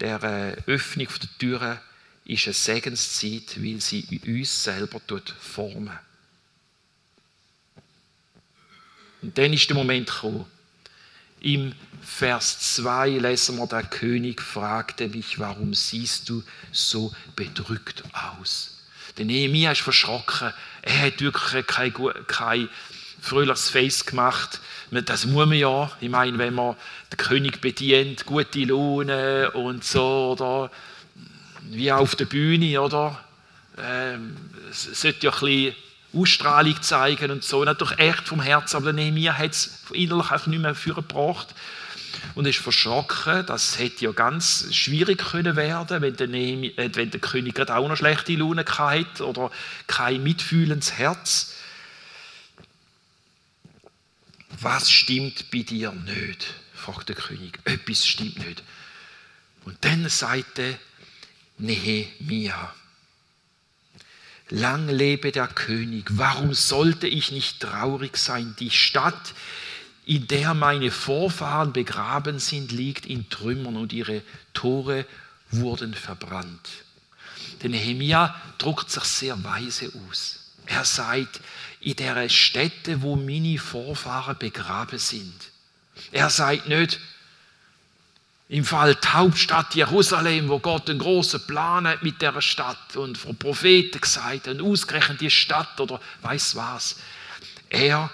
der 0.00 0.22
äh, 0.22 0.56
Öffnung 0.66 1.08
der 1.08 1.38
Türen 1.38 1.78
ist 2.24 2.46
eine 2.46 2.54
Segenszeit, 2.54 3.62
weil 3.62 3.80
sie 3.80 4.20
uns 4.26 4.64
selber 4.64 5.00
formen. 5.40 5.98
Und 9.22 9.36
dann 9.38 9.52
ist 9.52 9.68
der 9.68 9.76
Moment 9.76 10.06
gekommen. 10.06 10.46
Im 11.40 11.74
Vers 12.02 12.74
2 12.76 13.10
lesen 13.18 13.58
wir, 13.58 13.66
der 13.66 13.82
König 13.82 14.40
fragte 14.40 15.08
mich, 15.08 15.38
warum 15.38 15.74
siehst 15.74 16.28
du 16.28 16.42
so 16.72 17.14
bedrückt 17.36 18.02
aus? 18.12 18.82
Der 19.18 19.26
Nehemiah 19.26 19.72
ist 19.72 19.82
verschrocken. 19.82 20.52
Er 20.82 21.02
hat 21.02 21.20
wirklich 21.20 21.66
kein, 21.66 21.94
kein 22.26 22.68
fröhliches 23.20 23.70
Face 23.70 24.04
gemacht. 24.04 24.60
Das 24.90 25.26
muss 25.26 25.46
man 25.46 25.58
ja. 25.58 25.90
Ich 26.00 26.08
meine, 26.08 26.38
wenn 26.38 26.54
man 26.54 26.76
den 27.12 27.16
König 27.16 27.60
bedient, 27.60 28.26
gute 28.26 28.64
Laune 28.64 29.50
und 29.52 29.84
so, 29.84 30.32
oder 30.32 30.70
wie 31.74 31.92
auf 31.92 32.16
der 32.16 32.26
Bühne, 32.26 32.80
oder? 32.80 33.18
Ähm, 33.78 34.36
es 34.70 34.84
sollte 35.00 35.26
ja 35.26 35.32
ein 35.32 35.40
bisschen 35.40 35.74
Ausstrahlung 36.14 36.80
zeigen 36.82 37.30
und 37.30 37.44
so. 37.44 37.64
Natürlich 37.64 37.98
echt 37.98 38.28
vom 38.28 38.40
Herzen, 38.40 38.76
aber 38.76 38.92
Nehemiah 38.92 39.36
hat 39.36 39.52
es 39.52 39.82
innerlich 39.92 40.30
einfach 40.30 40.46
nicht 40.46 40.60
mehr 40.60 40.74
vorgebracht 40.74 41.54
und 42.34 42.46
ist 42.46 42.58
verschrocken. 42.58 43.44
Das 43.46 43.78
hätte 43.78 44.04
ja 44.04 44.12
ganz 44.12 44.72
schwierig 44.72 45.18
können 45.18 45.56
werden, 45.56 46.00
wenn 46.02 46.16
der, 46.16 46.28
Nehemiah, 46.28 46.72
äh, 46.76 46.90
wenn 46.94 47.10
der 47.10 47.20
König 47.20 47.54
gerade 47.54 47.74
auch 47.74 47.88
noch 47.88 47.96
schlechte 47.96 48.34
Laune 48.36 48.64
hatte 48.64 49.26
oder 49.26 49.50
kein 49.86 50.22
mitfühlendes 50.22 50.92
Herz. 50.92 51.54
Was 54.60 54.90
stimmt 54.90 55.50
bei 55.50 55.60
dir 55.60 55.92
nicht? 55.92 56.54
fragt 56.74 57.08
der 57.08 57.16
König. 57.16 57.58
Etwas 57.64 58.06
stimmt 58.06 58.46
nicht. 58.46 58.62
Und 59.64 59.76
dann 59.84 60.08
sagte 60.08 60.78
Nehemiah, 61.58 62.74
Lang 64.50 64.88
lebe 64.88 65.32
der 65.32 65.48
König, 65.48 66.04
warum 66.10 66.52
sollte 66.52 67.06
ich 67.06 67.32
nicht 67.32 67.60
traurig 67.60 68.16
sein? 68.18 68.54
Die 68.60 68.70
Stadt, 68.70 69.34
in 70.04 70.26
der 70.26 70.52
meine 70.52 70.90
Vorfahren 70.90 71.72
begraben 71.72 72.38
sind, 72.38 72.70
liegt 72.70 73.06
in 73.06 73.30
Trümmern 73.30 73.76
und 73.76 73.94
ihre 73.94 74.22
Tore 74.52 75.06
wurden 75.50 75.94
verbrannt. 75.94 76.68
Der 77.62 77.70
Nehemia 77.70 78.38
druckt 78.58 78.90
sich 78.90 79.04
sehr 79.04 79.42
weise 79.42 79.90
aus. 80.08 80.52
Er 80.66 80.84
sagt, 80.84 81.40
in 81.80 81.96
der 81.96 82.28
Stätte, 82.28 83.00
wo 83.00 83.16
meine 83.16 83.58
Vorfahren 83.58 84.38
begraben 84.38 84.98
sind. 84.98 85.34
Er 86.12 86.28
sagt 86.28 86.68
nicht, 86.68 87.00
im 88.54 88.64
Fall 88.64 88.94
die 88.94 89.08
Hauptstadt 89.08 89.74
Jerusalem, 89.74 90.48
wo 90.48 90.60
Gott 90.60 90.88
einen 90.88 91.00
großen 91.00 91.44
Plan 91.44 91.88
hat 91.88 92.04
mit 92.04 92.22
der 92.22 92.40
Stadt 92.40 92.94
und 92.94 93.18
von 93.18 93.34
Propheten 93.34 94.00
gesagt 94.00 94.46
und 94.46 94.62
ausgerechnet 94.62 95.20
die 95.20 95.30
Stadt 95.30 95.80
oder 95.80 96.00
weiß 96.22 96.54
was. 96.54 96.94
Er 97.68 98.12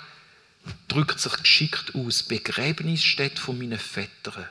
drückt 0.89 1.21
sich 1.21 1.37
geschickt 1.37 1.95
aus, 1.95 2.23
Begräbnisstätte 2.23 3.39
von 3.39 3.59
meinen 3.59 3.79
Vätern. 3.79 4.47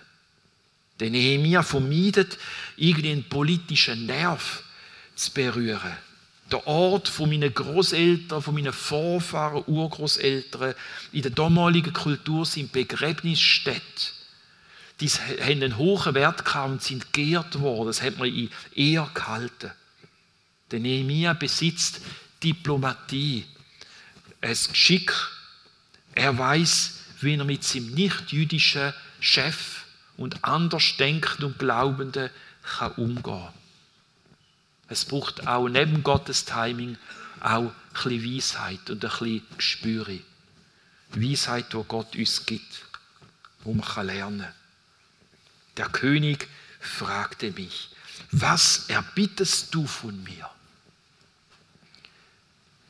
Der 1.00 1.10
Nehemiah 1.10 1.64
vermeidet, 1.64 2.38
irgendeinen 2.78 3.28
politischen 3.28 4.06
Nerv 4.06 4.62
zu 5.16 5.32
berühren. 5.32 5.98
Der 6.52 6.68
Ort 6.68 7.08
von 7.08 7.32
meinen 7.32 7.52
Großeltern, 7.52 8.44
von 8.44 8.54
meinen 8.54 8.74
Vorfahren, 8.74 9.64
Urgroßeltern 9.66 10.76
in 11.14 11.24
der 11.24 11.32
damaligen 11.32 11.94
Kultur 11.94 12.46
sind 12.46 12.72
Begräbnisstätten 12.72 14.19
die 15.00 15.08
haben 15.08 15.64
einen 15.64 15.78
hohen 15.78 16.14
Wert 16.14 16.44
gehabt 16.46 16.70
und 16.70 16.84
sind 16.84 17.14
geehrt 17.14 17.60
worden. 17.60 17.88
Das 17.88 18.02
hat 18.02 18.18
man 18.18 18.28
in 18.28 18.50
Ehr 18.76 19.10
gehalten. 19.14 19.72
Der 20.72 20.80
Nehemiah 20.80 21.34
besitzt 21.34 22.02
Diplomatie, 22.44 23.46
ein 24.42 24.58
Geschick. 24.70 25.14
Er 26.14 26.38
weiß, 26.38 27.00
wie 27.22 27.36
er 27.36 27.46
mit 27.46 27.64
seinem 27.64 27.92
nicht-jüdischen 27.92 28.94
Chef 29.20 29.86
und 30.18 30.44
Andersdenkenden 30.44 31.46
und 31.46 31.60
Glaubenden 31.60 32.30
kann 32.64 32.92
umgehen 32.94 33.24
kann. 33.24 33.54
Es 34.88 35.06
braucht 35.06 35.48
auch 35.48 35.70
neben 35.70 36.04
Gottes 36.04 36.46
Timing 36.46 36.98
auch 37.42 37.72
ein 37.72 37.74
bisschen 37.94 38.36
Weisheit 38.36 38.90
und 38.90 39.04
ein 39.04 39.12
bisschen 39.12 39.42
Gespüre. 39.56 40.20
Weisheit, 41.12 41.74
die 41.74 41.84
Gott 41.88 42.16
uns 42.16 42.46
gibt, 42.46 42.86
wo 43.64 43.74
man 43.74 44.06
lernen 44.06 44.42
kann. 44.42 44.59
Der 45.80 45.88
König 45.88 46.50
fragte 46.82 47.52
mich, 47.52 47.90
was 48.32 48.90
erbittest 48.90 49.74
du 49.74 49.88
von 49.88 50.22
mir? 50.26 50.50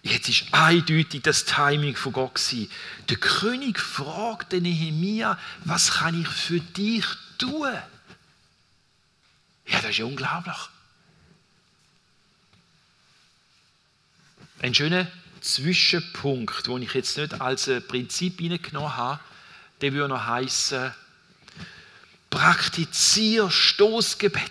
Jetzt 0.01 0.27
ist 0.27 0.46
eindeutig 0.51 1.22
das 1.22 1.46
Timing 1.46 1.96
von 1.96 2.13
Gott 2.13 2.34
gewesen. 2.34 2.72
Der 3.08 3.17
König 3.17 3.79
fragte 3.79 4.60
Nehemia, 4.60 5.38
was 5.65 5.91
kann 5.91 6.19
ich 6.19 6.27
für 6.27 6.60
dich 6.60 7.05
tun? 7.38 7.74
Ja, 9.67 9.81
das 9.81 9.91
ist 9.91 9.98
ja 10.00 10.05
unglaublich. 10.05 10.58
Ein 14.63 14.74
schöner 14.74 15.05
Zwischenpunkt, 15.41 16.65
den 16.65 16.81
ich 16.81 16.96
jetzt 16.96 17.17
nicht 17.19 17.39
als 17.39 17.69
Prinzip 17.88 18.39
hineingenommen 18.39 18.98
habe, 18.98 19.19
der 19.81 19.93
würde 19.93 20.10
noch 20.10 20.25
heißen, 20.25 20.91
praktizier 22.30 23.50
Stoßgebet. 23.50 24.42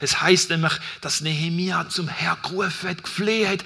Es 0.00 0.20
heißt 0.20 0.50
nämlich, 0.50 0.74
dass 1.00 1.20
Nehemia 1.20 1.88
zum 1.88 2.08
Herr 2.08 2.36
gerufen 2.36 2.90
hat, 2.90 3.02
gefleht 3.02 3.48
hat. 3.48 3.64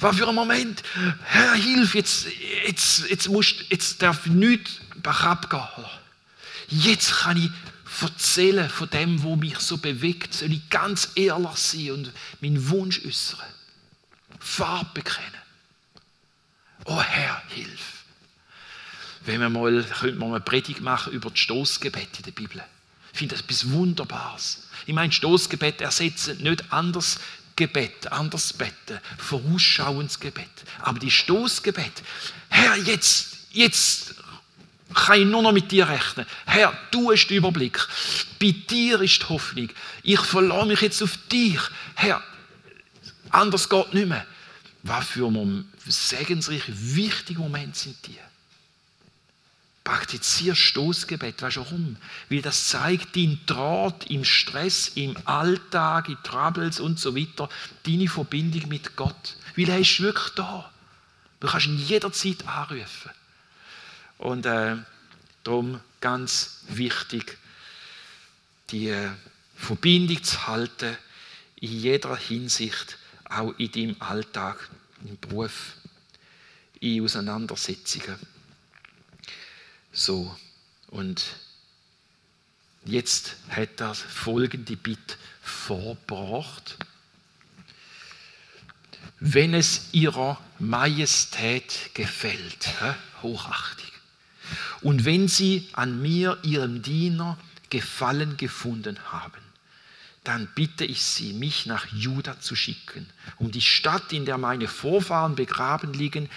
War 0.00 0.12
für 0.14 0.26
einen 0.26 0.36
Moment, 0.36 0.82
Herr, 1.24 1.54
hilf, 1.54 1.94
jetzt, 1.94 2.26
jetzt, 2.66 3.08
jetzt, 3.08 3.28
musst, 3.28 3.64
jetzt 3.68 4.00
darf 4.00 4.26
nichts 4.26 4.80
bergab 4.96 5.50
gehen. 5.50 5.84
Jetzt 6.68 7.12
kann 7.12 7.36
ich 7.36 7.50
erzählen 8.00 8.70
von 8.70 8.90
dem, 8.90 9.22
was 9.24 9.38
mich 9.38 9.58
so 9.58 9.76
bewegt. 9.76 10.34
Soll 10.34 10.52
ich 10.52 10.70
ganz 10.70 11.10
ehrlich 11.16 11.56
sein 11.56 11.90
und 11.90 12.12
meinen 12.40 12.68
Wunsch 12.68 13.04
äußern. 13.04 13.40
Farbe 14.38 14.90
bekennen. 14.94 15.28
Oh 16.84 17.00
Herr, 17.00 17.42
hilf 17.48 17.91
wenn 19.24 19.40
wir 19.40 19.48
mal, 19.48 19.84
könnte 19.84 20.18
man 20.18 20.30
eine 20.30 20.40
Predigt 20.40 20.80
machen 20.80 21.12
über 21.12 21.30
das 21.30 21.38
Stoßgebet 21.38 22.18
in 22.18 22.22
der 22.24 22.32
Bibel. 22.32 22.62
Ich 23.12 23.18
finde 23.18 23.34
das 23.34 23.44
etwas 23.44 23.70
Wunderbares. 23.70 24.68
Ich 24.86 24.94
meine, 24.94 25.12
Stoßgebet 25.12 25.80
ersetzt 25.80 26.40
nicht 26.40 26.72
anders 26.72 27.18
Gebet, 27.54 28.10
anders 28.10 28.52
Betten, 28.54 28.98
vorausschauendes 29.18 30.18
Gebet. 30.18 30.48
Aber 30.80 30.98
die 30.98 31.10
Stoßgebet, 31.10 32.02
Herr, 32.48 32.76
jetzt, 32.76 33.36
jetzt 33.50 34.14
kann 34.94 35.20
ich 35.20 35.26
nur 35.26 35.42
noch 35.42 35.52
mit 35.52 35.70
dir 35.70 35.88
rechnen. 35.88 36.26
Herr, 36.46 36.76
du 36.90 37.12
hast 37.12 37.26
den 37.26 37.36
Überblick. 37.38 37.78
Bei 38.40 38.52
dir 38.52 39.00
ist 39.02 39.22
die 39.22 39.26
Hoffnung. 39.26 39.68
Ich 40.02 40.20
verlasse 40.20 40.66
mich 40.66 40.80
jetzt 40.80 41.02
auf 41.02 41.16
dich. 41.30 41.60
Herr, 41.94 42.22
anders 43.30 43.68
geht 43.68 43.94
nicht 43.94 44.08
mehr. 44.08 44.26
Was 44.82 45.06
für 45.06 45.30
segensreiche, 45.86 46.72
wichtige 46.74 47.40
Momente 47.40 47.78
sind 47.78 47.96
die? 48.06 48.18
Praktizier 49.84 50.54
Stoßgebet. 50.54 51.42
Weißt 51.42 51.56
du 51.56 51.60
warum? 51.60 51.96
Weil 52.28 52.42
das 52.42 52.68
zeigt 52.68 53.16
dein 53.16 53.40
Draht 53.46 54.08
im 54.10 54.24
Stress, 54.24 54.88
im 54.94 55.16
Alltag, 55.24 56.08
in 56.08 56.18
Troubles 56.22 56.78
und 56.78 57.00
so 57.00 57.16
weiter, 57.16 57.48
deine 57.84 58.08
Verbindung 58.08 58.68
mit 58.68 58.94
Gott. 58.96 59.36
Weil 59.56 59.68
er 59.68 59.78
ist 59.78 60.00
wirklich 60.00 60.34
da. 60.36 60.70
Du 61.40 61.48
kannst 61.48 61.66
ihn 61.66 61.78
jederzeit 61.78 62.46
anrufen. 62.46 63.10
Und 64.18 64.46
äh, 64.46 64.76
darum 65.42 65.80
ganz 66.00 66.60
wichtig, 66.68 67.38
die 68.70 68.94
Verbindung 69.56 70.22
zu 70.22 70.46
halten, 70.46 70.96
in 71.56 71.78
jeder 71.80 72.16
Hinsicht, 72.16 72.98
auch 73.24 73.52
in 73.58 73.70
deinem 73.72 73.96
Alltag, 74.00 74.68
im 75.04 75.18
Beruf, 75.18 75.74
in 76.80 77.04
Auseinandersetzungen. 77.04 78.16
So, 79.92 80.34
und 80.88 81.22
jetzt 82.84 83.36
hat 83.50 83.80
er 83.80 83.94
folgende 83.94 84.76
Bitte 84.76 85.16
vorgebracht. 85.42 86.78
Wenn 89.20 89.54
es 89.54 89.88
ihrer 89.92 90.40
Majestät 90.58 91.90
gefällt, 91.94 92.68
hochachtig, 93.22 93.92
und 94.80 95.04
wenn 95.04 95.28
sie 95.28 95.68
an 95.74 96.02
mir, 96.02 96.38
ihrem 96.42 96.82
Diener, 96.82 97.38
Gefallen 97.70 98.36
gefunden 98.36 98.98
haben, 99.10 99.40
dann 100.24 100.46
bitte 100.54 100.84
ich 100.84 101.02
sie, 101.02 101.32
mich 101.32 101.64
nach 101.64 101.86
Juda 101.86 102.38
zu 102.38 102.54
schicken, 102.54 103.08
um 103.38 103.50
die 103.50 103.62
Stadt, 103.62 104.12
in 104.12 104.26
der 104.26 104.36
meine 104.36 104.68
Vorfahren 104.68 105.36
begraben 105.36 105.94
liegen, 105.94 106.28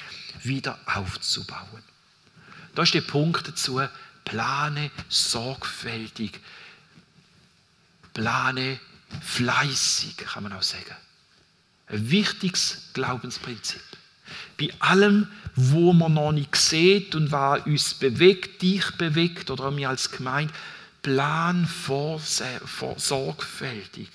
wieder 0.43 0.79
aufzubauen. 0.85 1.83
Da 2.75 2.84
ist 2.84 2.94
der 2.94 3.01
Punkt 3.01 3.48
dazu, 3.48 3.82
plane 4.25 4.91
sorgfältig, 5.08 6.39
plane 8.13 8.79
fleißig, 9.22 10.17
kann 10.17 10.44
man 10.44 10.53
auch 10.53 10.62
sagen. 10.62 10.96
Ein 11.88 12.10
wichtiges 12.10 12.89
Glaubensprinzip. 12.94 13.82
Bei 14.60 14.70
allem, 14.79 15.27
wo 15.55 15.94
man 15.94 16.15
noch 16.15 16.32
nicht 16.32 16.55
sieht 16.55 17.15
und 17.15 17.32
was 17.32 17.65
uns 17.65 17.94
bewegt, 17.94 18.62
dich 18.62 18.91
bewegt 18.98 19.51
oder 19.51 19.72
mir 19.72 19.89
als 19.89 20.12
Gemeinde, 20.12 20.53
plan 21.01 21.67
vor, 21.67 22.20
vor, 22.20 23.00
sorgfältig. 23.00 24.10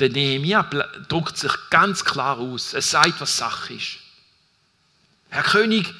Der 0.00 0.08
Nehemiah 0.08 0.62
drückt 1.08 1.36
sich 1.36 1.52
ganz 1.70 2.04
klar 2.04 2.38
aus. 2.38 2.72
Er 2.72 2.82
sagt, 2.82 3.20
was 3.20 3.36
Sache 3.36 3.74
ist. 3.74 3.98
Herr 5.28 5.42
König, 5.42 5.92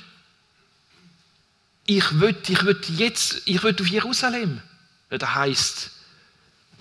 ich 1.88 2.21
will, 2.21 2.37
ich 2.47 2.64
will 2.64 2.78
jetzt, 2.99 3.40
ich 3.47 3.62
will 3.62 3.75
auf 3.80 3.87
Jerusalem. 3.87 4.61
Das 5.09 5.35
heißt 5.35 5.90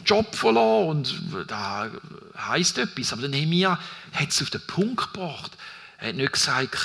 Job 0.06 0.36
verloren 0.36 0.98
und 0.98 1.16
da 1.48 1.90
heißt 2.38 2.78
etwas. 2.78 3.14
Aber 3.14 3.22
der 3.22 3.30
Nehemiah 3.30 3.80
hat 4.12 4.30
es 4.30 4.42
auf 4.42 4.50
den 4.50 4.60
Punkt 4.68 5.14
gebracht. 5.14 5.54
Er 5.98 6.10
hat 6.10 6.16
nicht 6.16 6.34
gesagt, 6.34 6.76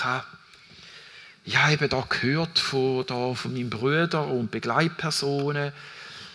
ich 1.45 1.57
habe 1.57 1.88
da 1.88 2.05
gehört 2.09 2.61
von, 2.61 3.05
da, 3.07 3.35
von 3.35 3.52
meinen 3.55 3.71
Brüdern 3.71 4.31
und 4.31 4.52
Begleitpersonen, 4.52 5.73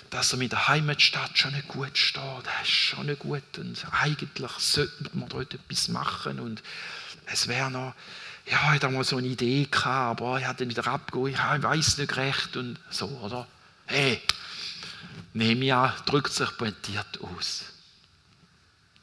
dass 0.10 0.34
er 0.34 0.40
mit 0.40 0.52
der 0.52 0.68
Heimatstadt 0.68 1.38
schon 1.38 1.54
nicht 1.54 1.70
gut 1.70 1.98
steht. 1.98 2.22
Das 2.44 2.68
ist 2.68 2.74
schon 2.74 3.06
nicht 3.06 3.20
gut 3.20 3.58
und 3.58 3.86
eigentlich 3.92 4.52
sollte 4.58 5.10
man 5.14 5.30
dort 5.30 5.54
etwas 5.54 5.88
machen 5.88 6.42
und 6.42 6.62
es 7.28 7.48
wäre 7.48 7.72
noch, 7.72 7.96
ja, 8.50 8.74
ich 8.74 8.82
hatte 8.82 8.90
mal 8.90 9.04
so 9.04 9.18
eine 9.18 9.28
Idee 9.28 9.66
gehabt, 9.66 10.22
aber 10.22 10.40
ich 10.40 10.46
hatte 10.46 10.68
wieder 10.68 10.88
abgegeben, 10.88 11.36
ich 11.36 11.64
weiß 11.64 11.98
nicht 11.98 12.16
recht 12.16 12.56
und 12.56 12.80
so, 12.90 13.08
oder? 13.08 13.48
Hey, 13.86 14.22
Nehemia 15.34 15.96
drückt 16.06 16.34
sich 16.34 16.58
pointiert 16.58 17.20
aus. 17.22 17.66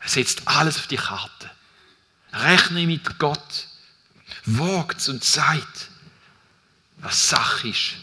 Er 0.01 0.09
setzt 0.09 0.47
alles 0.47 0.79
auf 0.79 0.87
die 0.87 0.97
Karte. 0.97 1.51
Rechne 2.33 2.87
mit 2.87 3.19
Gott. 3.19 3.69
Wagt 4.47 5.09
und 5.09 5.25
sagt, 5.25 5.89
was 6.97 7.29
Sache 7.29 7.69
ist. 7.69 7.95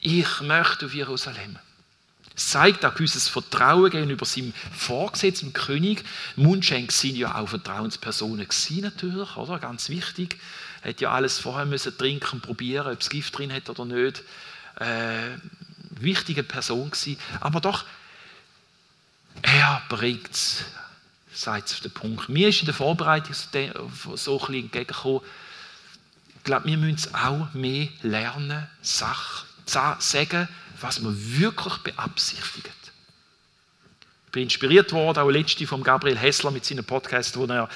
Ich 0.00 0.40
möchte 0.40 0.86
auf 0.86 0.94
Jerusalem. 0.94 1.58
Es 2.36 2.50
zeigt 2.50 2.84
auch 2.84 2.94
gewisses 2.94 3.28
Vertrauen 3.28 3.90
gegenüber 3.90 4.26
seinem 4.26 4.52
Vorgesetzten, 4.70 5.54
König. 5.54 6.04
Mundschenk 6.36 6.92
sind 6.92 7.16
ja 7.16 7.34
auch 7.34 7.48
Vertrauenspersonen 7.48 8.46
gewesen, 8.46 8.82
natürlich, 8.82 9.36
oder? 9.36 9.58
Ganz 9.58 9.88
wichtig. 9.88 10.38
Hat 10.84 11.00
ja 11.00 11.12
alles 11.12 11.38
vorher 11.38 11.64
müssen 11.64 11.96
trinken, 11.96 12.42
probieren, 12.42 12.92
ob 12.92 13.00
es 13.00 13.08
Gift 13.08 13.38
drin 13.38 13.50
hat 13.50 13.70
oder 13.70 13.86
nicht. 13.86 14.22
Äh, 14.78 15.38
wichtige 15.98 16.42
Person 16.42 16.90
gewesen. 16.90 17.18
Aber 17.40 17.60
doch, 17.60 17.86
er 19.40 19.80
bringt 19.88 20.30
es, 20.30 20.64
sagt 21.32 21.72
auf 21.72 21.80
den 21.80 21.92
Punkt. 21.92 22.28
Mir 22.28 22.48
ist 22.48 22.60
in 22.60 22.66
der 22.66 22.74
Vorbereitung 22.74 23.34
so 23.34 23.48
ein 23.58 24.38
bisschen 24.38 24.54
entgegengekommen, 24.54 25.22
ich 26.36 26.44
glaube, 26.44 26.66
wir 26.66 26.76
müssen 26.76 27.12
auch 27.14 27.52
mehr 27.54 27.88
lernen, 28.02 28.68
Sachen 28.80 29.46
sagen, 29.66 30.48
was 30.80 31.00
man 31.00 31.16
wirklich 31.38 31.76
beabsichtigt. 31.78 32.70
Ich 34.26 34.32
bin 34.32 34.44
inspiriert 34.44 34.92
worden, 34.92 35.18
auch 35.18 35.30
letzte 35.30 35.66
von 35.66 35.82
Gabriel 35.82 36.18
Hessler 36.18 36.50
mit 36.50 36.64
seinem 36.64 36.84
Podcast, 36.84 37.36
wo 37.36 37.46
er 37.46 37.68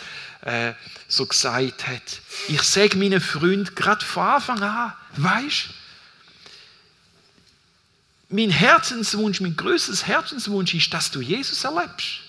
äh, 0.43 0.75
so 1.09 1.27
gesagt 1.27 1.87
hat, 1.87 2.21
ich 2.49 2.63
sage 2.63 2.99
meinen 2.99 3.21
Freunden 3.21 3.75
gerade 3.75 4.05
von 4.05 4.25
Anfang 4.25 4.63
an, 4.63 4.93
weißt 5.17 5.71
mein 8.31 8.51
Herzenswunsch, 8.51 9.41
mein 9.41 9.57
größtes 9.57 10.07
Herzenswunsch 10.07 10.75
ist, 10.75 10.93
dass 10.95 11.11
du 11.11 11.21
Jesus 11.21 11.65
erlebst. 11.65 12.21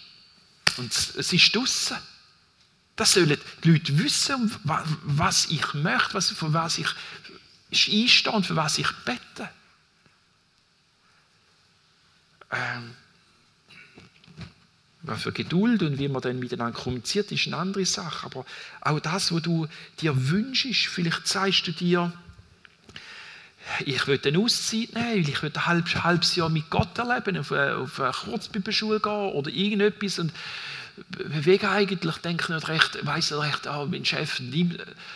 Und 0.77 0.91
es 0.91 1.31
ist 1.31 1.55
draussen. 1.55 1.97
Das 2.95 3.13
sollen 3.13 3.37
die 3.63 3.71
Leute 3.71 3.97
wissen, 3.99 4.53
was 4.63 5.45
ich 5.45 5.73
möchte, 5.73 6.21
für 6.21 6.53
was 6.53 6.77
ich 6.77 6.87
einstehe 7.71 8.31
und 8.31 8.45
für 8.45 8.55
was 8.55 8.77
ich 8.77 8.89
bete. 9.05 9.49
Ähm, 12.51 12.95
für 15.17 15.31
Geduld 15.31 15.81
und 15.81 15.97
wie 15.97 16.07
man 16.07 16.21
dann 16.21 16.39
miteinander 16.39 16.77
kommuniziert, 16.77 17.31
ist 17.31 17.47
eine 17.47 17.57
andere 17.57 17.85
Sache. 17.85 18.25
Aber 18.25 18.45
auch 18.81 18.99
das, 18.99 19.33
was 19.33 19.41
du 19.41 19.67
dir 19.99 20.29
wünschst, 20.29 20.87
vielleicht 20.87 21.27
zeigst 21.27 21.65
du 21.67 21.71
dir, 21.71 22.13
ich 23.85 24.07
will 24.07 24.19
eine 24.23 24.39
Auszeit 24.39 24.93
nehmen, 24.93 25.25
weil 25.25 25.29
ich 25.29 25.41
will 25.41 25.51
ein 25.53 25.65
halbes, 25.65 26.03
halbes 26.03 26.35
Jahr 26.35 26.49
mit 26.49 26.69
Gott 26.69 26.97
erleben, 26.97 27.37
auf 27.37 27.51
eine, 27.51 27.77
auf 27.77 27.99
eine 27.99 28.11
Kurzbibelschule 28.11 28.99
gehen 28.99 29.11
oder 29.11 29.49
irgendetwas 29.49 30.19
und 30.19 30.33
bewege 31.09 31.69
eigentlich, 31.69 32.17
denke 32.17 32.53
nicht 32.53 32.67
recht, 32.67 33.05
weiss 33.05 33.31
nicht 33.31 33.41
recht, 33.41 33.67
oh, 33.67 33.87
mein 33.89 34.05
Chef, 34.05 34.41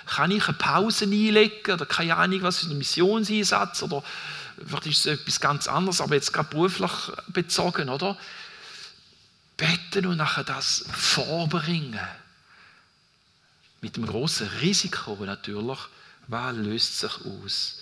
kann 0.05 0.31
ich 0.31 0.47
eine 0.47 0.57
Pause 0.57 1.05
einlegen 1.05 1.73
oder 1.73 1.85
keine 1.85 2.15
Ahnung, 2.15 2.41
was 2.43 2.63
ist 2.63 2.71
ein 2.71 2.77
Missionseinsatz 2.77 3.83
oder 3.83 4.03
vielleicht 4.65 4.85
ist 4.87 5.05
es 5.05 5.19
etwas 5.19 5.39
ganz 5.39 5.67
anderes, 5.67 6.01
aber 6.01 6.15
jetzt 6.15 6.33
gerade 6.33 6.49
beruflich 6.49 6.91
bezogen, 7.27 7.89
oder? 7.89 8.17
Betten 9.57 10.05
und 10.05 10.17
nachher 10.17 10.43
das 10.43 10.85
vorbringen. 10.91 11.99
Mit 13.81 13.95
dem 13.95 14.05
großen 14.05 14.47
Risiko 14.61 15.15
natürlich, 15.25 15.79
was 16.27 16.55
löst 16.55 16.99
sich 16.99 17.25
aus? 17.25 17.79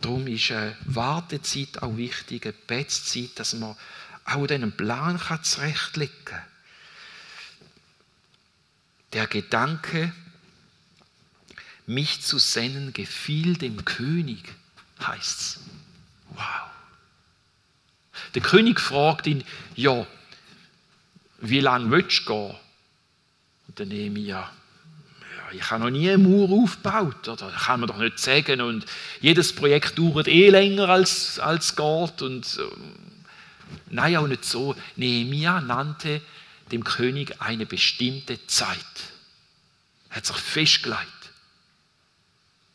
Darum 0.00 0.26
ist 0.26 0.50
eine 0.52 0.76
Wartezeit 0.84 1.82
auch 1.82 1.96
wichtig, 1.96 2.44
eine 2.44 2.52
Bettzeit, 2.52 3.30
dass 3.36 3.54
man 3.54 3.76
auch 4.24 4.48
einen 4.48 4.72
Plan 4.72 5.20
zurechtlegen 5.42 6.24
kann. 6.24 6.42
Der 9.12 9.26
Gedanke, 9.26 10.12
mich 11.86 12.20
zu 12.20 12.38
senden, 12.38 12.92
gefiel 12.92 13.56
dem 13.56 13.84
König 13.84 14.54
heißt 15.06 15.40
es. 15.40 15.60
Wow. 16.30 16.68
Der 18.34 18.42
König 18.42 18.80
fragt 18.80 19.26
ihn, 19.26 19.44
ja, 19.74 20.06
wie 21.40 21.60
lange 21.60 21.90
willst 21.90 22.28
du 22.28 22.32
gehen? 22.32 22.56
Und 23.68 23.80
dann 23.80 23.88
nehme 23.88 24.18
ich, 24.18 24.26
ja, 24.26 24.50
ich 25.52 25.70
habe 25.70 25.84
noch 25.84 25.90
nie 25.90 26.08
eine 26.10 26.18
Mauer 26.18 26.62
aufgebaut, 26.62 27.28
oder? 27.28 27.50
Das 27.50 27.64
kann 27.64 27.80
man 27.80 27.88
doch 27.88 27.96
nicht 27.96 28.18
sagen. 28.18 28.60
Und 28.60 28.84
jedes 29.20 29.54
Projekt 29.54 29.98
dauert 29.98 30.28
eh 30.28 30.50
länger 30.50 30.88
als, 30.88 31.38
als 31.38 31.74
geht. 31.74 32.22
Und, 32.22 32.58
äh, 32.58 32.76
nein, 33.88 34.16
auch 34.16 34.26
nicht 34.26 34.44
so. 34.44 34.76
Nehemia 34.96 35.60
nannte 35.60 36.20
dem 36.70 36.84
König 36.84 37.40
eine 37.40 37.64
bestimmte 37.64 38.46
Zeit. 38.46 38.78
Er 40.10 40.16
hat 40.16 40.26
sich 40.26 40.36
festgelegt. 40.36 41.06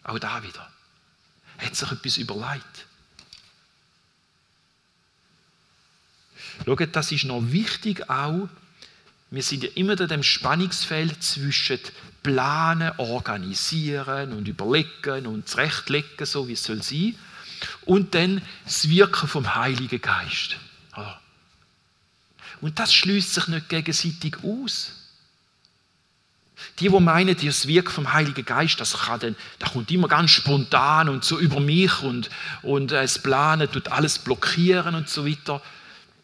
Auch 0.04 0.20
da 0.20 0.42
wieder 0.42 0.74
hat 1.58 1.76
sich 1.76 1.92
etwas 1.92 2.18
überlegt. 2.18 2.88
Schaut, 6.66 6.96
das 6.96 7.12
ist 7.12 7.26
noch 7.26 7.42
wichtig 7.52 8.10
auch. 8.10 8.48
Wir 9.32 9.44
sind 9.44 9.64
ja 9.64 9.70
immer 9.76 10.00
in 10.00 10.08
dem 10.08 10.24
Spannungsfeld 10.24 11.24
zwischen 11.24 11.80
planen, 12.22 12.92
organisieren 12.98 14.34
und 14.34 14.48
überlegen 14.48 15.26
und 15.26 15.50
zurechtlegen, 15.50 16.26
so 16.26 16.48
wie 16.48 16.54
es 16.54 16.64
soll 16.64 16.84
sein, 16.84 17.16
und 17.86 18.14
dann 18.14 18.42
das 18.66 18.88
Wirken 18.90 19.28
vom 19.28 19.56
Heiligen 19.56 20.02
Geist. 20.02 20.58
Und 22.62 22.80
das 22.80 22.94
schließt 22.94 23.34
sich 23.34 23.48
nicht 23.48 23.70
gegenseitig 23.70 24.38
aus. 24.44 25.03
Die, 26.80 26.90
die 26.90 27.00
meinen, 27.00 27.36
das 27.36 27.68
Wirken 27.68 27.92
vom 27.92 28.14
Heiligen 28.14 28.46
Geist, 28.46 28.80
das, 28.80 28.94
kann 28.94 29.20
dann, 29.20 29.36
das 29.60 29.74
kommt 29.74 29.92
immer 29.92 30.08
ganz 30.08 30.32
spontan 30.32 31.10
und 31.10 31.24
so 31.24 31.40
über 31.40 31.60
mich 31.60 32.02
und, 32.02 32.30
und 32.62 32.92
es 32.92 33.20
planen, 33.20 33.72
tut 33.72 33.90
alles 33.90 34.20
blockieren 34.20 34.96
und 34.96 35.10
so 35.10 35.26
weiter. 35.26 35.62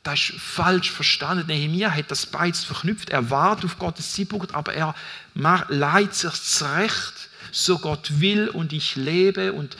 Das 0.03 0.29
ist 0.29 0.39
falsch 0.39 0.91
verstanden. 0.91 1.47
Nehemiah 1.47 1.91
hat 1.91 2.09
das 2.09 2.25
beides 2.25 2.63
verknüpft. 2.63 3.09
Er 3.09 3.29
wartet 3.29 3.65
auf 3.65 3.79
Gottes 3.79 4.13
Zeitpunkt, 4.13 4.55
aber 4.55 4.73
er 4.73 4.95
leitet 5.33 6.13
sich 6.13 6.43
zurecht, 6.43 7.13
so 7.51 7.79
Gott 7.79 8.19
will 8.19 8.47
und 8.47 8.73
ich 8.73 8.95
lebe 8.95 9.53
und 9.53 9.75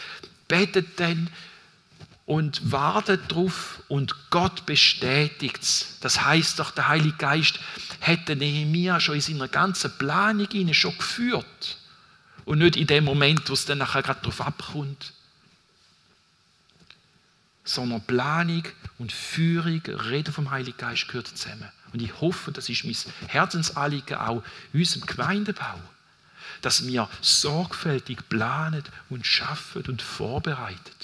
betet 0.48 1.00
dann 1.00 1.30
und 2.30 2.72
wartet 2.72 3.32
darauf 3.32 3.82
und 3.88 4.30
Gott 4.30 4.68
bestätigt 4.68 5.64
es. 5.64 5.98
Das 6.02 6.24
heißt 6.24 6.60
doch, 6.60 6.70
der 6.70 6.88
Heilige 6.88 7.18
Geist 7.18 7.60
hätte 8.02 8.36
Nehemia 8.36 9.00
schon 9.00 9.16
in 9.16 9.22
seiner 9.22 9.48
ganzen 9.48 9.98
Planung 9.98 10.48
schon 10.72 10.96
geführt. 10.96 11.78
Und 12.46 12.60
nicht 12.60 12.76
in 12.76 12.86
dem 12.86 13.06
Moment, 13.06 13.50
wo 13.50 13.54
es 13.54 13.66
dann 13.66 13.80
nachher 13.80 14.04
gerade 14.04 14.20
darauf 14.20 14.42
abkommt. 14.42 15.12
Sondern 17.64 18.06
Planung 18.06 18.64
und 19.00 19.12
Führung, 19.12 19.82
Reden 19.88 20.32
vom 20.32 20.52
Heiligen 20.52 20.78
Geist 20.78 21.08
gehört 21.08 21.30
zusammen. 21.30 21.72
Und 21.94 22.02
ich 22.04 22.22
hoffe, 22.22 22.52
das 22.52 22.70
ist 22.70 22.84
mein 22.84 22.96
Herzensanliegen 23.28 24.18
auch 24.18 24.44
in 24.72 24.82
unserem 24.82 25.08
Gemeindebau, 25.08 25.80
dass 26.62 26.86
wir 26.86 27.10
sorgfältig 27.22 28.30
planen 28.30 28.84
und 29.10 29.26
schaffen 29.26 29.82
und 29.88 30.04
vorbereiten 30.04 30.99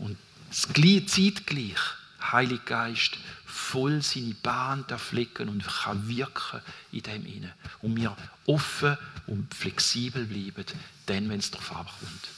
und 0.00 0.16
zeitgleich 0.50 1.78
Heilig 2.20 2.66
Geist 2.66 3.16
voll 3.46 4.02
seine 4.02 4.34
Bahn 4.34 4.84
flicken 4.98 5.48
und 5.48 5.66
kann 5.66 6.06
wirken 6.06 6.60
in 6.92 7.02
dem 7.02 7.24
inne 7.24 7.54
und 7.80 7.96
wir 7.96 8.14
offen 8.46 8.98
und 9.26 9.54
flexibel 9.54 10.26
bleiben, 10.26 10.66
dann 11.06 11.28
wenn 11.30 11.38
es 11.38 11.50
darauf 11.50 11.74
ankommt. 11.74 12.28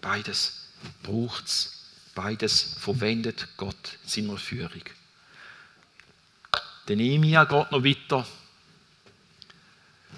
Beides 0.00 0.68
braucht 1.02 1.46
es 1.46 1.80
Beides 2.14 2.76
verwendet 2.78 3.48
Gott 3.56 3.98
seiner 4.04 4.36
Führung. 4.36 4.82
Der 6.88 6.96
Nehemia 6.96 7.44
geht 7.44 7.70
noch 7.70 7.84
weiter. 7.84 8.26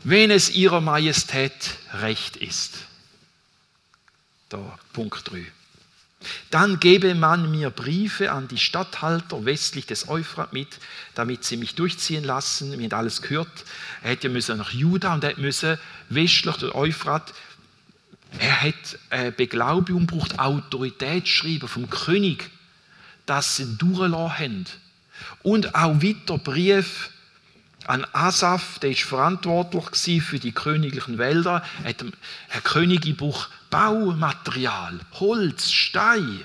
Wenn 0.02 0.30
es 0.30 0.50
ihrer 0.50 0.80
Majestät 0.80 1.76
recht 1.92 2.36
ist. 2.36 2.78
Da, 4.52 4.78
Punkt 4.92 5.30
3. 5.30 5.46
Dann 6.50 6.78
gebe 6.78 7.14
man 7.14 7.50
mir 7.50 7.70
Briefe 7.70 8.30
an 8.30 8.48
die 8.48 8.58
Statthalter 8.58 9.44
westlich 9.46 9.86
des 9.86 10.08
Euphrat 10.08 10.52
mit, 10.52 10.78
damit 11.14 11.42
sie 11.44 11.56
mich 11.56 11.74
durchziehen 11.74 12.22
lassen. 12.22 12.72
Haben 12.72 12.92
alles 12.92 13.22
gehört. 13.22 13.64
Er 14.02 14.10
hätte 14.10 14.28
ja 14.28 14.54
nach 14.54 14.70
Juda 14.70 15.14
und 15.14 15.24
er 15.24 15.38
müsse 15.38 15.78
westlich 16.10 16.56
des 16.56 16.74
Euphrat. 16.74 17.32
Er 18.38 18.60
hat 18.60 18.98
eine 19.10 19.32
Beglaubigung 19.32 20.06
braucht 20.06 20.38
Autoritätsschreiben 20.38 21.68
vom 21.68 21.88
König, 21.88 22.50
dass 23.24 23.56
sie 23.56 23.76
durchgelassen 23.76 24.38
haben. 24.38 24.66
Und 25.42 25.74
auch 25.74 26.02
weiter 26.02 26.36
Brief 26.36 27.10
an 27.86 28.06
Asaf, 28.12 28.78
der 28.80 28.90
ist 28.90 29.02
verantwortlich 29.02 30.22
für 30.22 30.38
die 30.38 30.52
königlichen 30.52 31.18
Wälder. 31.18 31.64
Herr 32.48 32.60
König, 32.60 33.06
ich 33.06 33.16
brauche 33.16 33.48
Baumaterial, 33.72 35.00
Holz, 35.14 35.70
Stein. 35.72 36.44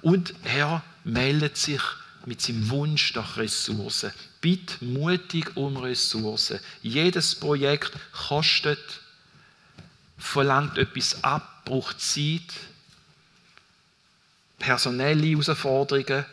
Und 0.00 0.32
er 0.44 0.82
meldet 1.02 1.56
sich 1.56 1.82
mit 2.24 2.40
seinem 2.40 2.70
Wunsch 2.70 3.14
nach 3.16 3.36
Ressourcen. 3.36 4.12
Bitt 4.40 4.80
mutig 4.80 5.56
um 5.56 5.76
Ressourcen. 5.76 6.60
Jedes 6.82 7.34
Projekt 7.34 7.92
kostet, 8.12 9.00
verlangt 10.18 10.78
etwas 10.78 11.24
ab, 11.24 11.64
braucht 11.64 12.00
Zeit, 12.00 12.54
personelle 14.60 15.26
Herausforderungen. 15.26 16.24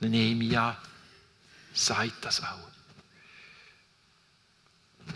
Nehemia 0.00 0.76
sagt 1.72 2.22
das 2.22 2.42
auch. 2.42 2.68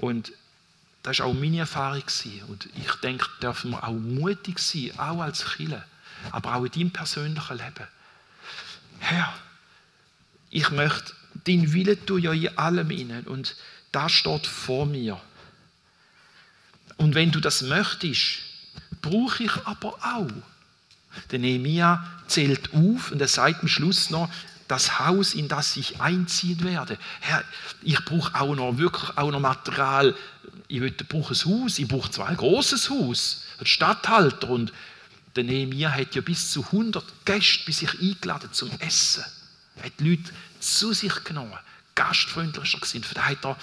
Und 0.01 0.33
das 1.03 1.19
war 1.19 1.27
auch 1.27 1.35
meine 1.35 1.61
Erfahrung. 1.61 2.03
Und 2.49 2.69
ich 2.75 2.93
denke, 3.03 3.27
dürfen 3.43 3.71
wir 3.71 3.85
auch 3.85 3.93
mutig 3.93 4.59
sein, 4.59 4.93
auch 4.99 5.21
als 5.21 5.45
Killer, 5.45 5.85
aber 6.31 6.57
auch 6.57 6.65
in 6.65 6.73
deinem 6.73 6.91
persönlichen 6.91 7.57
Leben. 7.57 7.87
Herr, 8.99 9.33
ich 10.51 10.71
möchte 10.71 11.13
dein 11.45 11.73
Wille 11.73 12.05
tun 12.05 12.21
ja 12.21 12.33
in 12.33 12.59
allem 12.59 12.91
innen 12.91 13.27
und 13.27 13.57
das 13.93 14.13
steht 14.13 14.47
vor 14.47 14.87
mir. 14.87 15.21
Und 16.97 17.15
wenn 17.15 17.31
du 17.31 17.41
das 17.41 17.63
möchtest, 17.63 18.41
brauche 19.01 19.45
ich 19.45 19.53
aber 19.65 19.95
auch. 20.03 20.31
Der 21.31 21.39
Nehemiah 21.39 22.07
zählt 22.27 22.73
auf 22.75 23.11
und 23.11 23.21
er 23.21 23.29
sagt 23.29 23.63
am 23.63 23.69
Schluss 23.69 24.11
noch, 24.11 24.31
das 24.71 25.01
Haus, 25.01 25.35
in 25.35 25.49
das 25.49 25.77
ich 25.77 26.01
einziehen 26.01 26.63
werde. 26.63 26.97
Herr, 27.21 27.43
ich 27.83 28.05
brauche 28.05 28.41
auch 28.41 28.55
noch 28.55 28.79
wirklich 28.79 29.17
auch 29.17 29.31
noch 29.31 29.41
Material. 29.41 30.15
Ich 30.69 30.81
brauche 31.09 31.35
ein 31.35 31.45
Haus, 31.45 31.79
ich 31.79 31.89
brauche 31.89 32.11
zwar 32.11 32.29
ein 32.29 32.37
großes 32.37 32.91
Haus, 32.91 33.43
ein 33.59 33.67
Stadthalter 33.67 34.49
und 34.49 34.73
der 35.35 35.45
Nehemiah 35.45 35.91
hat 35.91 36.15
ja 36.15 36.23
bis 36.23 36.53
zu 36.53 36.65
100 36.67 37.05
Gäste 37.25 37.65
bei 37.67 37.73
sich 37.73 38.01
eingeladen 38.01 38.53
zum 38.53 38.71
Essen. 38.79 39.25
Er 39.77 39.87
hat 39.87 39.93
die 39.99 40.11
Leute 40.11 40.31
zu 40.61 40.93
sich 40.93 41.25
genommen, 41.25 41.59
gastfreundlicher 41.97 42.79
gewesen. 42.79 43.03
Für 43.03 43.27
hat 43.27 43.45
er, 43.45 43.57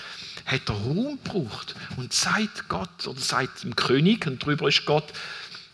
hat 0.46 0.70
er 0.70 0.76
Raum 0.76 1.20
gebraucht 1.24 1.76
und 1.96 2.12
sagt 2.12 2.68
Gott 2.68 3.08
oder 3.08 3.20
sagt 3.20 3.64
dem 3.64 3.76
König, 3.76 4.28
und 4.28 4.44
darüber 4.44 4.68
ist 4.68 4.86
Gott, 4.86 5.14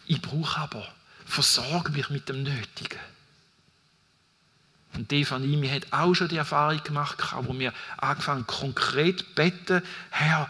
ich 0.06 0.22
brauche 0.22 0.60
aber, 0.60 0.88
versorge 1.26 1.91
mich 1.91 2.10
mit 2.10 2.30
dem 2.30 2.43
Nötigen. 2.43 3.00
Und 4.95 5.10
die 5.10 5.25
von 5.25 5.43
ihm 5.43 5.69
hat 5.69 5.88
auch 5.91 6.13
schon 6.13 6.27
die 6.27 6.38
Erfahrung 6.38 6.84
gemacht, 6.84 7.17
wo 7.41 7.58
wir 7.58 7.73
angefangen 7.97 8.45
konkret 8.45 9.36
beten, 9.36 9.82
Herr, 10.12 10.49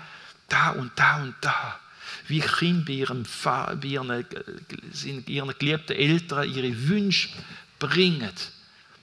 da 0.49 0.71
und 0.71 0.91
da 0.95 1.23
und 1.23 1.35
da. 1.41 1.79
Wie 2.27 2.41
Kinder 2.41 2.85
bei 2.85 2.93
ihrem, 2.93 3.25
bei 3.43 3.87
ihren, 3.87 4.25
ihren 5.27 5.57
geliebten 5.57 5.93
Eltern 5.93 6.53
ihre 6.53 6.87
Wünsche 6.87 7.29
bringen. 7.79 8.31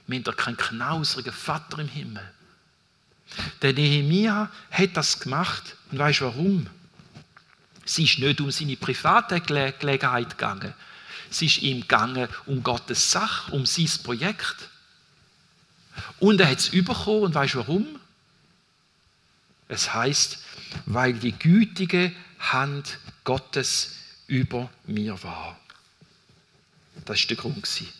Wir 0.06 0.16
haben 0.16 0.24
da 0.24 0.32
keinen 0.32 0.56
knauserigen 0.56 1.32
Vater 1.32 1.78
im 1.78 1.88
Himmel. 1.88 2.22
Der 3.62 3.72
Nehemia 3.72 4.50
hat 4.70 4.96
das 4.96 5.20
gemacht. 5.20 5.76
Und 5.90 5.98
weißt 5.98 6.20
du 6.20 6.24
warum? 6.24 6.66
Es 7.84 7.98
ist 7.98 8.18
nicht 8.18 8.40
um 8.40 8.50
seine 8.50 8.76
private 8.76 9.40
Gelegenheit 9.40 10.30
gegangen. 10.30 10.74
Es 11.30 11.42
ist 11.42 11.58
ihm 11.58 11.82
gegangen 11.82 12.28
um 12.46 12.62
Gottes 12.62 13.10
Sache, 13.10 13.52
um 13.52 13.66
sein 13.66 13.88
Projekt. 14.02 14.68
Und 16.18 16.40
er 16.40 16.50
hat 16.50 16.58
es 16.58 16.70
bekommen. 16.70 17.24
Und 17.24 17.34
weißt 17.34 17.54
du 17.54 17.58
warum? 17.58 17.86
Es 19.68 19.94
heißt, 19.94 20.38
weil 20.86 21.14
die 21.14 21.32
gütige 21.32 22.12
Hand 22.38 22.98
Gottes 23.24 23.96
über 24.26 24.70
mir 24.86 25.22
war. 25.22 25.58
Das 27.04 27.20
war 27.20 27.26
der 27.28 27.36
Grund. 27.36 27.68
Ich 27.80 27.92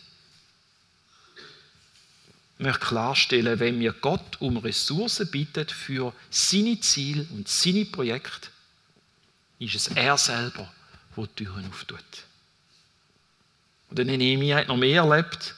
möchte 2.59 2.81
klarstellen, 2.81 3.59
wenn 3.59 3.81
wir 3.81 3.93
Gott 3.93 4.41
um 4.41 4.57
Ressourcen 4.59 5.31
bittet 5.31 5.71
für 5.73 6.13
seine 6.29 6.79
Ziele 6.81 7.27
und 7.31 7.49
seine 7.49 7.85
Projekte, 7.85 8.49
ist 9.59 9.75
es 9.75 9.89
er 9.89 10.17
selber, 10.19 10.73
der 11.17 11.27
die 11.27 11.45
Türen 11.45 11.67
auftut. 11.69 12.05
Und 13.89 13.99
der 13.99 14.05
Nehemiah 14.05 14.59
hat 14.59 14.69
noch 14.69 14.77
mehr 14.77 15.03
erlebt 15.03 15.55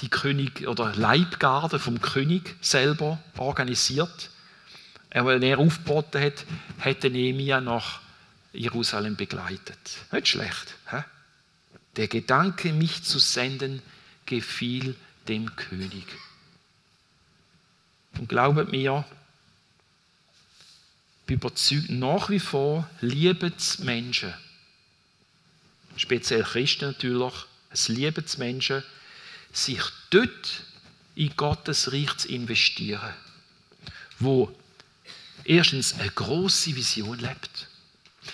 die 0.00 0.08
König 0.08 0.66
oder 0.66 0.94
Leibgarde 0.94 1.78
vom 1.78 2.00
König 2.00 2.56
selber 2.60 3.18
organisiert. 3.36 4.30
Er, 5.10 5.26
wenn 5.26 5.42
er 5.42 5.58
aufgeboten 5.58 6.20
hat, 6.20 6.44
hätte 6.78 7.10
Nehemiah 7.10 7.60
nach 7.60 8.00
Jerusalem 8.52 9.16
begleitet. 9.16 9.98
Nicht 10.12 10.28
schlecht. 10.28 10.74
He? 10.90 10.98
Der 11.96 12.08
Gedanke, 12.08 12.72
mich 12.72 13.04
zu 13.04 13.18
senden, 13.18 13.82
gefiel 14.26 14.96
dem 15.28 15.54
König. 15.54 16.06
Und 18.18 18.28
glaubet 18.28 18.70
mir, 18.70 19.04
überzeugt 21.26 21.90
nach 21.90 22.30
wie 22.30 22.40
vor, 22.40 22.88
liebet 23.00 23.78
Menschen, 23.80 24.34
speziell 25.96 26.42
Christen 26.42 26.86
natürlich, 26.86 27.34
es 27.70 27.88
liebet 27.88 28.38
Menschen, 28.38 28.82
sich 29.54 29.82
dort 30.10 30.62
in 31.14 31.34
Gottes 31.36 31.92
Reich 31.92 32.16
zu 32.16 32.28
investieren, 32.28 33.14
wo 34.18 34.54
erstens 35.44 35.94
eine 35.94 36.10
große 36.10 36.74
Vision 36.74 37.18
lebt. 37.18 37.68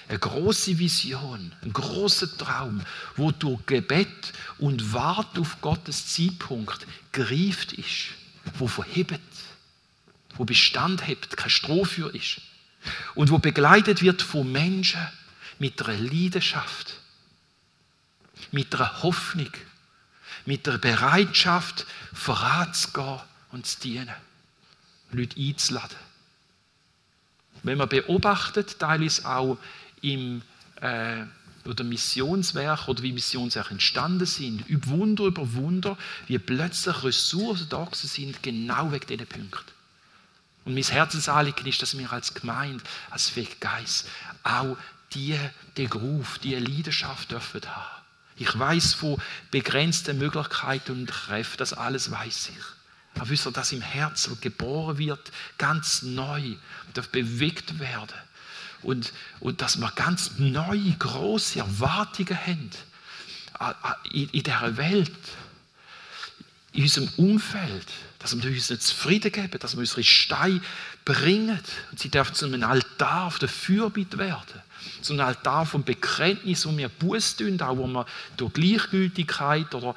Eine 0.08 0.20
große 0.20 0.78
Vision, 0.78 1.52
ein 1.62 1.72
großer 1.72 2.36
Traum, 2.38 2.80
wo 3.16 3.32
durch 3.32 3.66
Gebet 3.66 4.32
und 4.58 4.92
Wart 4.92 5.36
auf 5.38 5.60
Gottes 5.60 6.14
Zeitpunkt 6.14 6.86
greift 7.12 7.72
ist, 7.72 8.10
wo 8.54 8.68
verhebt, 8.68 9.20
wo 10.36 10.44
Bestand 10.44 11.06
hebt, 11.08 11.36
kein 11.36 11.50
Stroh 11.50 11.84
für 11.84 12.14
ist 12.14 12.40
und 13.14 13.30
wo 13.30 13.38
begleitet 13.38 14.00
wird 14.00 14.22
von 14.22 14.50
Menschen 14.50 15.00
mit 15.58 15.82
einer 15.82 15.98
Leidenschaft, 15.98 16.94
mit 18.52 18.74
einer 18.74 19.02
Hoffnung, 19.02 19.50
mit 20.50 20.66
der 20.66 20.78
Bereitschaft, 20.78 21.86
voranzugehen 22.12 23.20
und 23.52 23.68
zu 23.68 23.78
dienen, 23.82 24.16
Leute 25.12 25.38
einzuladen. 25.38 25.96
Wenn 27.62 27.78
man 27.78 27.88
beobachtet, 27.88 28.80
teilweise 28.80 29.28
auch 29.28 29.58
im 30.02 30.42
äh, 30.80 31.22
oder 31.64 31.84
Missionswerk 31.84 32.88
oder 32.88 33.00
wie 33.04 33.12
Missionswerke 33.12 33.70
entstanden 33.70 34.26
sind, 34.26 34.68
über 34.68 34.88
Wunder 34.88 35.22
über 35.26 35.54
Wunder, 35.54 35.96
wie 36.26 36.40
plötzlich 36.40 37.04
Ressourcen 37.04 37.68
da 37.68 37.86
sind, 37.92 38.42
genau 38.42 38.90
wegen 38.90 39.06
diesen 39.06 39.26
Punkten. 39.28 39.70
Und 40.64 40.74
mein 40.74 40.82
Herzensanliegen 40.82 41.64
ist, 41.66 41.80
dass 41.80 41.96
wir 41.96 42.12
als 42.12 42.34
Gemeinde, 42.34 42.82
als 43.10 43.32
Geist 43.60 44.08
auch 44.42 44.76
die, 45.12 45.38
den 45.76 45.92
Ruf, 45.92 46.40
die 46.40 46.56
Leidenschaft 46.56 47.30
dürfen 47.30 47.62
haben. 47.64 47.99
Ich 48.40 48.58
weiß 48.58 48.94
von 48.94 49.20
begrenzten 49.50 50.16
Möglichkeiten 50.16 50.92
und 50.92 51.12
Kräften, 51.12 51.58
das 51.58 51.74
alles 51.74 52.10
weiß 52.10 52.52
ich. 52.56 52.64
Aber 53.20 53.28
wisst 53.28 53.46
ihr, 53.46 53.52
dass 53.52 53.70
im 53.70 53.82
Herzen 53.82 54.40
geboren 54.40 54.96
wird, 54.96 55.30
ganz 55.58 56.00
neu, 56.00 56.54
darf 56.94 57.10
bewegt 57.10 57.78
werden. 57.78 58.16
Und, 58.80 59.12
und 59.40 59.60
dass 59.60 59.78
wir 59.78 59.92
ganz 59.94 60.38
neue, 60.38 60.92
große 60.92 61.58
Erwartungen 61.58 62.38
haben 62.46 62.70
in, 64.10 64.30
in 64.30 64.42
dieser 64.42 64.76
Welt, 64.78 65.12
in 66.72 66.84
unserem 66.84 67.10
Umfeld, 67.18 67.88
dass 68.20 68.34
wir 68.34 68.50
uns 68.50 68.70
nicht 68.70 68.82
zufrieden 68.82 69.32
geben, 69.32 69.58
dass 69.58 69.74
wir 69.74 69.80
unsere 69.80 70.02
Steine 70.02 70.62
bringen 71.04 71.60
und 71.90 72.00
sie 72.00 72.08
dürfen 72.08 72.34
zu 72.34 72.46
einem 72.46 72.64
Altar 72.64 73.24
auf 73.24 73.38
der 73.38 73.50
Fürbitte 73.50 74.16
werden 74.16 74.62
So 75.02 75.14
ein 75.14 75.20
Altar 75.20 75.66
vom 75.66 75.84
Bekenntnis, 75.84 76.66
wo 76.66 76.76
wir 76.76 76.88
Buß 76.88 77.36
tun, 77.36 77.60
auch 77.60 77.76
wo 77.76 77.86
wir 77.86 78.06
durch 78.36 78.52
Gleichgültigkeit 78.52 79.74
oder 79.74 79.94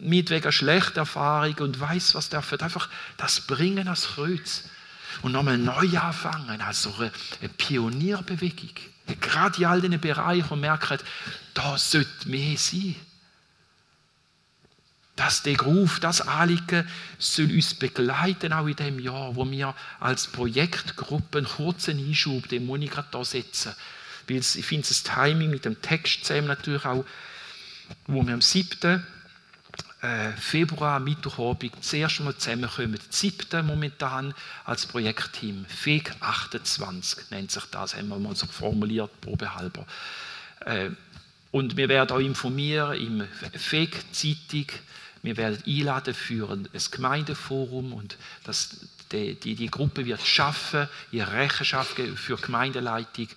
mit 0.00 0.30
wegen 0.30 0.52
schlechter 0.52 1.02
Erfahrung 1.02 1.54
und 1.58 1.78
weiß 1.78 2.14
was 2.14 2.28
dürfen, 2.28 2.60
einfach 2.60 2.88
das 3.16 3.42
bringen 3.42 3.88
als 3.88 4.08
Kreuz 4.08 4.64
und 5.22 5.32
nochmal 5.32 5.58
neu 5.58 5.98
anfangen, 5.98 6.60
also 6.60 6.94
eine, 6.94 7.12
eine 7.40 7.48
Pionierbewegung. 7.50 8.74
Gerade 9.20 9.58
in 9.58 9.64
all 9.64 9.80
diesen 9.80 10.00
Bereichen, 10.00 10.50
wo 10.50 10.56
man 10.56 10.78
da 11.54 11.78
sollte 11.78 12.28
mehr 12.28 12.56
sein. 12.56 12.94
Dass 15.16 15.42
der 15.42 15.60
Ruf, 15.60 16.00
das 16.00 16.22
Anliegen 16.22 16.88
soll 17.18 17.50
uns 17.50 17.74
begleiten, 17.74 18.52
auch 18.52 18.66
in 18.66 18.76
dem 18.76 18.98
Jahr, 19.00 19.34
wo 19.36 19.50
wir 19.50 19.74
als 19.98 20.28
Projektgruppe 20.28 21.38
einen 21.38 21.46
kurzen 21.46 21.98
Einschub, 21.98 22.48
den 22.48 22.66
gerade 22.88 23.08
da 23.10 23.24
setzen. 23.24 23.74
Weil 24.30 24.38
ich 24.38 24.64
finde 24.64 24.86
das 24.86 25.02
Timing 25.02 25.50
mit 25.50 25.64
dem 25.64 25.82
Text 25.82 26.24
zusammen 26.24 26.46
natürlich 26.46 26.84
auch, 26.84 27.04
wo 28.06 28.24
wir 28.24 28.32
am 28.32 28.40
7. 28.40 29.04
Äh, 30.02 30.32
Februar, 30.32 30.98
Mittwochabend, 30.98 31.72
das 31.78 31.92
erste 31.92 32.22
Mal 32.22 32.36
zusammenkommen. 32.36 32.94
Das 32.94 33.20
siebte 33.20 33.62
momentan 33.62 34.32
als 34.64 34.86
Projektteam. 34.86 35.66
FEG 35.66 36.12
28 36.20 37.30
nennt 37.30 37.50
sich 37.50 37.64
das, 37.66 37.96
haben 37.96 38.08
wir 38.08 38.18
mal 38.18 38.34
so 38.34 38.46
formuliert, 38.46 39.10
probehalber. 39.20 39.84
Äh, 40.64 40.90
und 41.50 41.76
wir 41.76 41.88
werden 41.88 42.10
auch 42.12 42.20
informieren 42.20 42.96
im 42.96 43.28
FEG-Zeitung. 43.58 44.66
Wir 45.22 45.36
werden 45.36 45.62
einladen 45.66 46.14
für 46.14 46.50
ein 46.50 46.68
Gemeindeforum 46.90 47.92
und 47.92 48.16
das, 48.44 48.76
die, 49.12 49.34
die, 49.34 49.54
die 49.56 49.66
Gruppe 49.66 50.06
wird 50.06 50.24
schaffen, 50.24 50.88
ihre 51.10 51.32
Rechenschaft 51.32 51.96
für 52.14 52.36
Gemeindeleitung. 52.36 53.28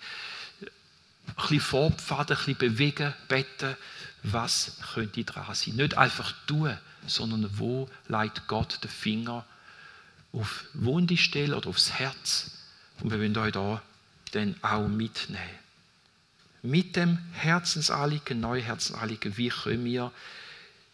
Ein 1.36 1.42
bisschen 1.42 1.60
vorpfaden, 1.60 2.36
ein 2.36 2.44
bisschen 2.44 2.58
bewegen, 2.58 3.14
beten 3.28 3.76
was 4.24 4.78
könnte 4.94 5.22
dran 5.24 5.54
sein. 5.54 5.76
Nicht 5.76 5.96
einfach 5.98 6.32
tun, 6.46 6.76
sondern 7.06 7.58
wo 7.58 7.88
legt 8.08 8.48
Gott 8.48 8.82
den 8.82 8.90
Finger 8.90 9.44
auf 10.32 10.64
Wundestelle 10.72 11.56
oder 11.56 11.68
aufs 11.68 11.92
Herz. 11.92 12.50
Und 13.00 13.10
wir 13.10 13.18
wollen 13.18 13.36
euch 13.36 13.52
da 13.52 13.82
dann 14.32 14.56
auch 14.62 14.88
mitnehmen. 14.88 15.58
Mit 16.62 16.96
dem 16.96 17.18
Herzensanliegen, 17.34 18.40
neuen 18.40 18.64
Herzensanliegen, 18.64 19.36
wie 19.36 19.50
können 19.50 19.84
wir 19.84 20.10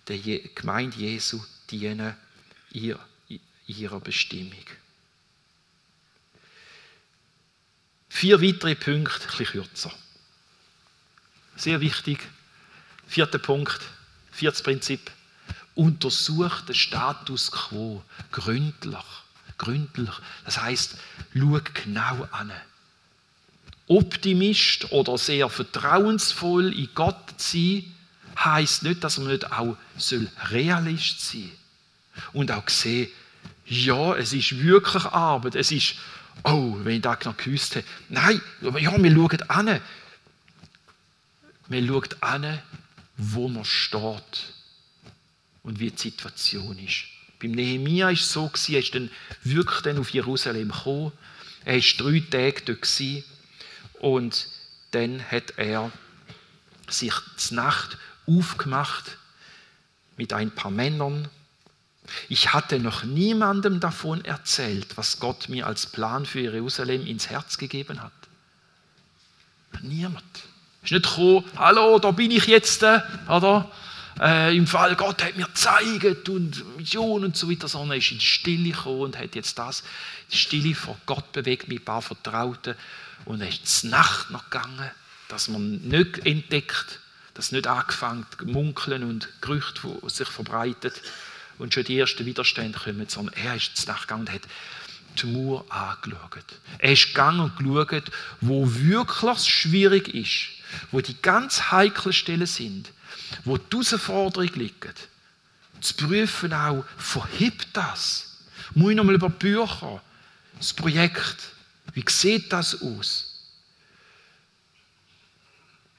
der 0.08 0.18
Gemeinde 0.18 0.96
Jesu 0.98 1.40
dienen 1.70 2.16
in 2.72 2.96
ihrer 3.66 4.00
Bestimmung. 4.00 4.64
Vier 8.08 8.42
weitere 8.42 8.74
Punkte, 8.74 9.22
ein 9.22 9.38
bisschen 9.38 9.46
kürzer. 9.46 9.92
Sehr 11.60 11.82
wichtig, 11.82 12.26
Vierter 13.06 13.38
Punkt, 13.38 13.80
viertes 14.32 14.62
Prinzip. 14.62 15.10
Untersuch 15.74 16.62
den 16.62 16.74
Status 16.74 17.52
quo 17.52 18.02
gründlich. 18.32 19.04
Gründlich. 19.58 20.14
Das 20.46 20.62
heißt, 20.62 20.96
schau 21.34 21.60
genau 21.74 22.26
an. 22.30 22.50
Optimist 23.88 24.90
oder 24.90 25.18
sehr 25.18 25.50
vertrauensvoll 25.50 26.72
in 26.72 26.88
Gott 26.94 27.34
sein, 27.36 27.84
heißt 28.38 28.84
nicht, 28.84 29.04
dass 29.04 29.18
man 29.18 29.28
nicht 29.28 29.52
auch 29.52 29.76
Realist 30.48 31.20
sein 31.20 31.42
soll. 31.42 32.30
Und 32.32 32.52
auch 32.52 32.70
sehen, 32.70 33.10
ja, 33.66 34.14
es 34.14 34.32
ist 34.32 34.58
wirklich 34.62 35.04
Arbeit. 35.04 35.56
Es 35.56 35.72
ist, 35.72 35.96
oh, 36.42 36.76
wenn 36.84 36.96
ich 36.96 37.02
das 37.02 37.22
noch 37.26 37.36
gewusst 37.36 37.74
hätte. 37.74 37.88
Nein, 38.08 38.40
ja, 38.62 38.72
wir 38.72 38.82
schauen 38.82 39.02
an. 39.50 39.78
Wir 41.70 41.86
schauen 41.86 42.08
an, 42.20 42.62
wo 43.16 43.46
man 43.46 43.64
steht 43.64 44.52
und 45.62 45.78
wie 45.78 45.92
die 45.92 45.98
Situation 45.98 46.76
ist. 46.80 47.04
Beim 47.40 47.52
Nehemia 47.52 48.06
war 48.06 48.12
es 48.12 48.32
so, 48.32 48.50
er 48.68 48.80
ist 48.80 48.92
dann 48.92 49.08
wirklich 49.44 49.80
dann 49.82 49.98
auf 49.98 50.10
Jerusalem 50.10 50.72
gekommen. 50.72 51.12
Er 51.64 51.76
war 51.76 51.80
drei 51.80 52.20
Tage 52.28 52.62
dort 52.74 53.24
und 54.00 54.48
dann 54.90 55.22
hat 55.30 55.54
er 55.58 55.92
sich 56.88 57.14
zur 57.36 57.56
Nacht 57.56 57.98
aufgemacht 58.26 59.16
mit 60.16 60.32
ein 60.32 60.50
paar 60.50 60.72
Männern. 60.72 61.28
Ich 62.28 62.52
hatte 62.52 62.80
noch 62.80 63.04
niemandem 63.04 63.78
davon 63.78 64.24
erzählt, 64.24 64.96
was 64.96 65.20
Gott 65.20 65.48
mir 65.48 65.68
als 65.68 65.86
Plan 65.86 66.26
für 66.26 66.40
Jerusalem 66.40 67.06
ins 67.06 67.30
Herz 67.30 67.58
gegeben 67.58 68.02
hat. 68.02 68.12
Niemand. 69.82 70.24
Ist 70.82 70.92
nicht 70.92 71.04
gekommen, 71.04 71.44
hallo, 71.56 71.98
da 71.98 72.10
bin 72.10 72.30
ich 72.30 72.46
jetzt, 72.46 72.82
äh, 72.82 73.00
oder? 73.28 73.70
Äh, 74.18 74.56
Im 74.56 74.66
Fall, 74.66 74.96
Gott 74.96 75.22
hat 75.22 75.36
mir 75.36 75.46
gezeigt 75.46 76.28
und 76.28 76.76
Mission 76.76 77.24
und 77.24 77.36
so 77.36 77.50
weiter, 77.50 77.68
sondern 77.68 77.92
er 77.92 77.96
ist 77.98 78.10
in 78.10 78.18
die 78.18 78.24
Stille 78.24 78.70
gekommen 78.70 79.00
und 79.00 79.18
hat 79.18 79.34
jetzt 79.34 79.58
das, 79.58 79.82
die 80.30 80.36
Stille 80.36 80.74
vor 80.74 80.98
Gott 81.06 81.32
bewegt 81.32 81.68
mit 81.68 81.82
ein 81.82 81.84
paar 81.84 82.02
Vertrauten 82.02 82.74
und 83.24 83.40
er 83.40 83.48
ist 83.48 83.66
zur 83.66 83.90
Nacht 83.90 84.30
noch 84.30 84.44
gegangen, 84.50 84.90
dass 85.28 85.48
man 85.48 85.76
nicht 85.82 86.26
entdeckt, 86.26 87.00
dass 87.34 87.52
nicht 87.52 87.66
angefangen 87.66 88.26
munkeln 88.44 89.04
und 89.04 89.28
Gerüchte 89.40 89.88
sich 90.06 90.28
verbreitet 90.28 91.00
und 91.58 91.72
schon 91.72 91.84
die 91.84 91.98
ersten 91.98 92.26
Widerstände 92.26 92.78
kommen, 92.78 93.08
sondern 93.08 93.34
er 93.36 93.54
ist 93.54 93.76
zur 93.76 93.92
Nacht 93.92 94.08
gegangen 94.08 94.22
und 94.22 94.32
hat 94.32 94.42
die 95.22 95.26
Mauer 95.26 95.64
angeschaut. 95.70 96.44
Er 96.78 96.92
ist 96.92 97.08
gegangen 97.08 97.40
und 97.40 97.56
geschaut, 97.56 98.10
wo 98.40 98.64
wirklich 98.66 99.38
schwierig 99.44 100.14
ist 100.14 100.59
wo 100.90 101.00
die 101.00 101.20
ganz 101.20 101.70
heiklen 101.70 102.12
Stellen 102.12 102.46
sind, 102.46 102.92
wo 103.44 103.56
die 103.56 103.76
Herausforderung 103.76 104.50
liegt, 104.54 105.08
zu 105.80 105.94
prüfen 105.94 106.52
auch, 106.52 106.84
verhebt 106.98 107.68
das? 107.72 108.38
Muss 108.74 108.90
ich 108.90 108.96
nochmal 108.96 109.14
über 109.14 109.30
Bücher, 109.30 110.02
das 110.58 110.72
Projekt, 110.72 111.36
wie 111.94 112.04
sieht 112.08 112.52
das 112.52 112.80
aus? 112.82 113.26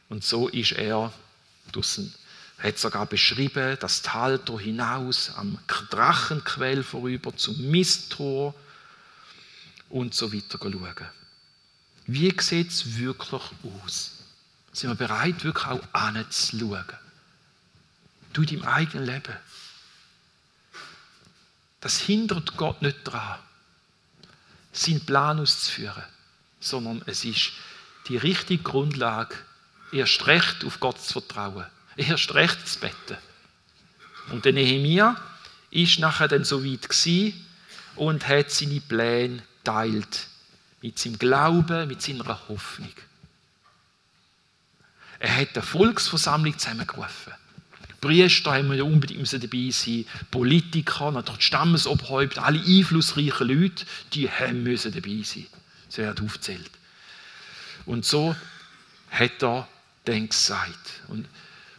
Und 0.09 0.23
so 0.23 0.49
ist 0.49 0.73
er 0.73 1.11
draussen. 1.71 2.13
Hat 2.59 2.77
sogar 2.77 3.05
beschrieben, 3.07 3.77
das 3.79 4.01
Tal 4.01 4.39
hinaus 4.59 5.31
am 5.35 5.57
Drachenquell 5.67 6.83
vorüber 6.83 7.35
zum 7.35 7.71
Misttor 7.71 8.53
und 9.89 10.13
so 10.13 10.31
weiter 10.31 10.59
schauen. 10.61 11.09
Wie 12.05 12.33
sieht 12.39 12.69
es 12.69 12.97
wirklich 12.97 13.41
aus? 13.83 14.20
Sind 14.73 14.89
wir 14.89 14.95
bereit, 14.95 15.43
wirklich 15.43 15.67
auch 15.67 15.81
anzuschauen? 15.93 16.85
Du 18.33 18.45
deinem 18.45 18.63
eigenen 18.63 19.05
Leben. 19.05 19.35
Das 21.81 21.99
hindert 21.99 22.55
Gott 22.57 22.81
nicht 22.81 23.05
daran, 23.05 23.39
seinen 24.71 25.05
Plan 25.05 25.39
auszuführen, 25.39 26.03
sondern 26.59 27.01
es 27.07 27.25
ist 27.25 27.51
die 28.07 28.17
richtige 28.17 28.63
Grundlage, 28.63 29.35
erst 29.91 30.27
recht 30.27 30.63
auf 30.63 30.79
Gott 30.79 31.01
zu 31.01 31.13
vertrauen, 31.13 31.65
erst 31.97 32.33
recht 32.33 32.67
zu 32.67 32.79
beten. 32.79 33.17
Und 34.31 34.45
der 34.45 34.53
Nehemia 34.53 35.19
ist 35.71 35.99
nachher 35.99 36.27
dann 36.27 36.45
so 36.45 36.63
weit 36.63 36.87
gewesen 36.87 37.45
und 37.95 38.27
hat 38.27 38.51
seine 38.51 38.79
Pläne 38.79 39.43
teilt 39.63 40.27
mit 40.81 40.99
seinem 40.99 41.17
Glauben, 41.17 41.87
mit 41.87 42.01
seiner 42.01 42.27
Hoffnung. 42.47 42.93
Er 45.21 45.37
hat 45.37 45.49
eine 45.53 45.61
Volksversammlung 45.61 46.57
zusammengerufen. 46.57 47.33
Priester 48.01 48.53
haben 48.53 48.71
wir 48.71 48.83
unbedingt 48.83 49.31
dabei 49.31 49.69
sein, 49.69 50.05
Politiker, 50.31 51.11
natürlich 51.11 51.43
Stammesobhäupter, 51.43 52.43
alle 52.43 52.59
einflussreichen 52.59 53.47
Leute, 53.47 53.85
die 54.13 54.27
haben 54.27 54.63
müssen 54.63 54.91
dabei 54.91 55.21
sein. 55.23 55.45
Sie 55.89 56.01
werden 56.01 56.25
aufgezählt. 56.25 56.71
Und 57.85 58.03
so 58.03 58.35
hat 59.11 59.43
er 59.43 59.67
dann 60.05 60.27
gesagt 60.27 61.01
und 61.09 61.27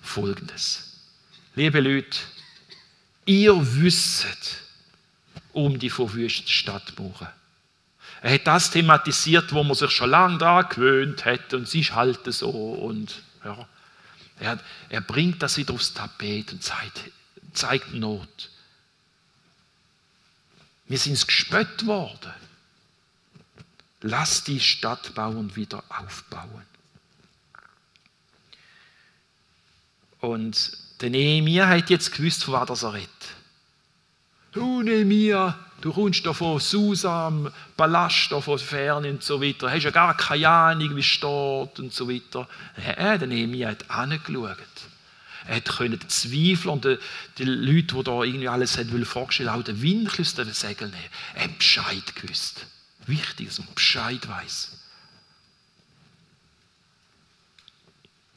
folgendes. 0.01 1.01
Liebe 1.57 1.81
Leute, 1.81 2.19
ihr 3.27 3.57
wisst 3.59 4.59
um 5.53 5.81
die 5.81 5.91
verwüstete 5.91 6.53
Stadtmauern. 6.53 7.29
Er 8.21 8.35
hat 8.35 8.47
das 8.47 8.71
thematisiert, 8.71 9.53
wo 9.53 9.65
man 9.65 9.75
sich 9.75 9.91
schon 9.91 10.11
lange 10.11 10.39
daran 10.39 10.69
gewöhnt 10.69 11.25
hat 11.25 11.53
und 11.55 11.63
es 11.63 11.75
ist 11.75 11.93
halt 11.93 12.21
so 12.33 12.49
und 12.49 13.21
ja. 13.45 13.69
Er, 14.39 14.59
er 14.89 15.01
bringt 15.01 15.43
das 15.43 15.57
wieder 15.57 15.75
aufs 15.75 15.95
Tapet 15.95 16.53
und 16.53 16.63
zeigt, 16.63 17.01
zeigt 17.53 17.95
Not. 17.95 18.51
Wir 20.87 20.99
sind 20.99 21.27
gespött 21.27 21.87
worden. 21.87 22.33
Lass 24.01 24.43
die 24.43 24.59
Stadtbauern 24.59 25.55
wieder 25.55 25.85
aufbauen. 25.89 26.67
Und 30.21 30.77
der 31.01 31.11
Nehemiah 31.11 31.69
hat 31.69 31.91
jetzt 31.91 32.13
gewusst, 32.13 32.45
von 32.45 32.69
was 32.69 32.83
er 32.83 32.95
redet. 32.95 33.11
Du 34.53 34.83
Nehemiah, 34.83 35.59
Du 35.83 35.93
kommst 35.93 36.25
da 36.25 36.33
von 36.33 36.61
Susa, 36.61 37.27
am 37.27 37.53
Palast, 37.77 38.31
da 38.31 38.41
von 38.41 38.57
Ferne 38.57 39.11
und 39.11 39.25
so 39.25 39.43
weiter. 39.43 39.69
Hast 39.69 39.83
ja 39.83 39.91
gar 39.91 40.17
keine 40.17 40.49
Ahnung, 40.49 40.95
wie 40.95 41.01
es 41.01 41.07
steht 41.07 41.81
und 41.81 41.93
so 41.93 42.09
weiter. 42.09 42.49
Ja, 42.87 43.19
der 43.19 43.27
Nehemiah 43.27 43.71
hat 43.71 43.91
angeschaut. 43.91 44.59
Er 45.49 45.61
konnte 45.61 46.07
zweifeln 46.07 46.75
und 46.75 46.85
die, 46.85 47.45
Leute, 47.45 47.97
die 47.97 48.05
da 48.05 48.23
irgendwie 48.23 48.49
alles 48.49 48.79
hat 48.79 48.87
vorgestellt 49.05 49.49
auch 49.49 49.65
den 49.65 49.83
Wind 49.83 50.21
aus 50.21 50.35
den 50.35 50.53
Segeln 50.53 50.93
nehmen. 50.93 51.03
Er 51.35 51.45
hat 51.45 51.59
Bescheid 51.59 52.15
gewusst. 52.15 52.65
Wichtig, 53.07 53.49
dass 53.49 53.59
man 53.59 53.75
Bescheid 53.75 54.29
weiß. 54.29 54.79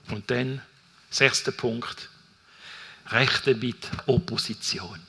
Und 0.09 0.31
dann, 0.31 0.63
sechster 1.11 1.51
Punkt, 1.51 2.09
rechne 3.11 3.53
mit 3.53 3.87
Opposition. 4.07 4.99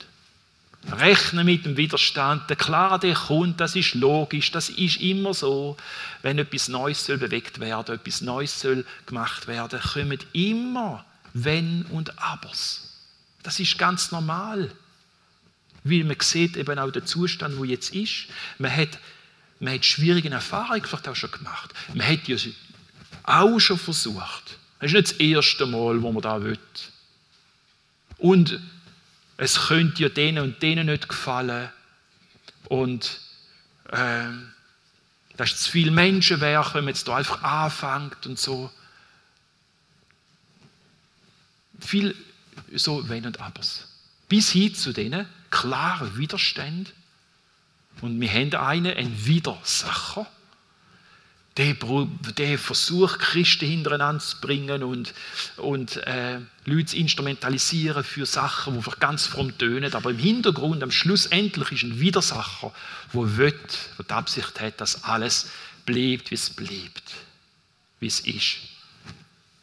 Rechne 0.91 1.43
mit 1.43 1.65
dem 1.65 1.77
Widerstand. 1.77 2.49
Der 2.49 2.55
klar, 2.55 2.99
der 2.99 3.13
kommt, 3.13 3.59
das 3.59 3.75
ist 3.75 3.93
logisch, 3.93 4.51
das 4.51 4.69
ist 4.69 4.97
immer 4.97 5.33
so. 5.33 5.77
Wenn 6.21 6.39
etwas 6.39 6.69
Neues 6.69 7.05
soll 7.05 7.17
bewegt 7.17 7.59
werden, 7.59 7.95
etwas 7.95 8.21
Neues 8.21 8.59
soll 8.59 8.85
gemacht 9.05 9.47
werden, 9.47 9.79
kommen 9.79 10.19
immer 10.33 11.05
Wenn 11.33 11.83
und 11.91 12.17
Abers. 12.19 12.93
Das 13.43 13.59
ist 13.59 13.77
ganz 13.77 14.11
normal. 14.11 14.71
Weil 15.83 16.03
man 16.03 16.17
sieht 16.19 16.57
eben 16.57 16.79
auch 16.79 16.91
den 16.91 17.05
Zustand, 17.05 17.57
wo 17.57 17.63
jetzt 17.63 17.93
ist. 17.93 18.25
Man 18.57 18.75
hat, 18.75 18.99
man 19.59 19.75
hat 19.75 19.85
schwierige 19.85 20.29
Erfahrungen 20.29 20.83
vielleicht 20.83 21.07
auch 21.07 21.15
schon 21.15 21.31
gemacht. 21.31 21.73
Man 21.93 22.07
hat 22.07 22.27
ja 22.27 22.37
auch 23.23 23.59
schon 23.59 23.77
versucht. 23.77 24.57
Das 24.79 24.91
ist 24.91 24.93
nicht 24.93 25.11
das 25.11 25.17
erste 25.19 25.65
Mal, 25.65 26.01
wo 26.01 26.11
man 26.11 26.21
da 26.21 26.41
will. 26.41 26.59
Und 28.17 28.59
es 29.37 29.67
könnte 29.67 30.03
ja 30.03 30.09
denen 30.09 30.43
und 30.43 30.61
denen 30.61 30.87
nicht 30.87 31.07
gefallen. 31.07 31.69
Und 32.67 33.21
äh, 33.91 34.29
dass 35.37 35.57
zu 35.57 35.71
viele 35.71 35.91
Menschen 35.91 36.41
wären, 36.41 36.73
wenn 36.73 36.85
man 36.85 36.93
jetzt 36.93 37.07
da 37.07 37.15
einfach 37.15 37.43
anfängt 37.43 38.25
und 38.25 38.39
so. 38.39 38.71
Viel 41.79 42.15
so 42.73 43.07
Wenn 43.07 43.25
und 43.25 43.39
Abers. 43.39 43.87
Bis 44.27 44.51
hin 44.51 44.73
zu 44.73 44.91
denen 44.91 45.27
klaren 45.51 46.17
Widerständen. 46.17 46.91
Und 48.01 48.19
wir 48.19 48.29
haben 48.29 48.53
einen, 48.55 48.97
einen 48.97 49.25
Widersacher 49.25 50.27
der, 51.57 51.75
der 52.37 52.59
versucht, 52.59 53.19
Christen 53.19 53.67
hintereinander 53.67 54.23
zu 54.23 54.39
bringen 54.39 54.83
und, 54.83 55.13
und 55.57 55.97
äh, 56.05 56.39
Leute 56.65 56.85
zu 56.85 56.97
instrumentalisieren 56.97 58.03
für 58.03 58.25
Sachen, 58.25 58.79
die 58.79 58.89
ganz 58.99 59.25
fromm 59.25 59.57
tönen. 59.57 59.93
Aber 59.93 60.11
im 60.11 60.19
Hintergrund, 60.19 60.83
am 60.83 60.91
Schluss 60.91 61.25
endlich 61.25 61.71
ist 61.71 61.83
ein 61.83 61.99
Widersacher, 61.99 62.73
der 63.13 63.37
will, 63.37 63.59
der 63.97 64.05
die 64.05 64.13
Absicht 64.13 64.59
hat, 64.59 64.79
dass 64.79 65.03
alles 65.03 65.49
bleibt, 65.85 66.29
wie 66.29 66.35
es 66.35 66.49
bleibt, 66.51 67.13
wie 67.99 68.07
es 68.07 68.19
ist. 68.19 68.57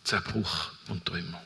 Zerbruch 0.02 0.70
und 0.88 1.04
Trümmer. 1.06 1.42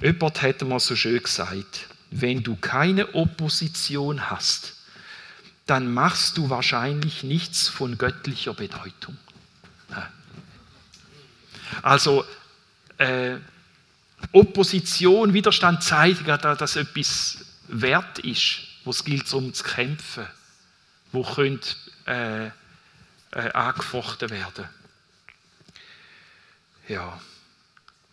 Jemand 0.00 0.42
hat 0.42 0.62
mal 0.62 0.80
so 0.80 0.96
schön 0.96 1.22
gesagt, 1.22 1.86
wenn 2.10 2.42
du 2.42 2.56
keine 2.56 3.14
Opposition 3.14 4.30
hast, 4.30 4.74
dann 5.66 5.92
machst 5.92 6.36
du 6.36 6.50
wahrscheinlich 6.50 7.22
nichts 7.22 7.68
von 7.68 7.96
göttlicher 7.98 8.54
Bedeutung. 8.54 9.16
Also 11.80 12.24
äh, 12.98 13.36
Opposition, 14.32 15.32
Widerstand 15.32 15.82
zeigt, 15.82 16.28
dass 16.28 16.76
etwas 16.76 17.44
wert 17.68 18.18
ist, 18.20 18.58
wo 18.84 18.90
es 18.90 19.04
gilt, 19.04 19.32
um 19.32 19.52
zu 19.54 19.64
kämpfen, 19.64 20.26
wo 21.12 21.22
könnte 21.22 21.74
äh, 22.06 22.46
äh, 22.46 23.52
angefochten 23.52 24.30
werden. 24.30 24.68
Ja. 26.88 27.20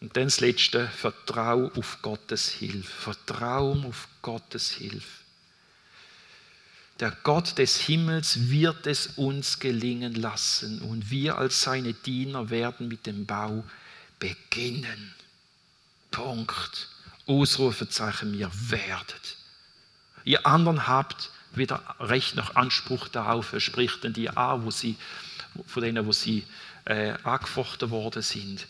Und 0.02 0.16
dann 0.16 0.26
das 0.26 0.40
Letzte, 0.40 0.88
Vertrauen 0.88 1.72
auf 1.76 2.02
Gottes 2.02 2.50
Hilfe. 2.50 2.90
Vertrauen 2.90 3.86
auf 3.86 4.08
Gottes 4.22 4.72
Hilfe. 4.72 5.20
Der 7.00 7.12
Gott 7.24 7.58
des 7.58 7.78
Himmels 7.78 8.50
wird 8.50 8.86
es 8.86 9.08
uns 9.16 9.60
gelingen 9.60 10.16
lassen 10.16 10.82
und 10.82 11.10
wir 11.10 11.38
als 11.38 11.62
seine 11.62 11.94
Diener 11.94 12.50
werden 12.50 12.90
mit 12.90 13.06
dem 13.06 13.26
Bau 13.26 13.64
beginnen. 14.20 15.14
Punkt. 16.12 16.90
Ausrufezeichen, 17.26 18.34
wir 18.38 18.52
werdet. 18.70 19.38
Ihr 20.26 20.46
anderen 20.46 20.88
habt 20.88 21.30
weder 21.54 21.82
Recht 22.00 22.36
noch 22.36 22.56
Anspruch 22.56 23.08
darauf, 23.08 23.54
er 23.54 23.60
spricht 23.60 24.04
denn 24.04 24.14
die 24.14 24.30
an, 24.30 24.66
wo 24.66 24.72
sie, 24.72 24.98
von 25.68 25.84
denen, 25.84 26.06
wo 26.06 26.12
sie 26.12 26.46
äh, 26.86 27.14
angefochten 27.24 27.92
worden 27.92 28.22
sind. 28.22 28.68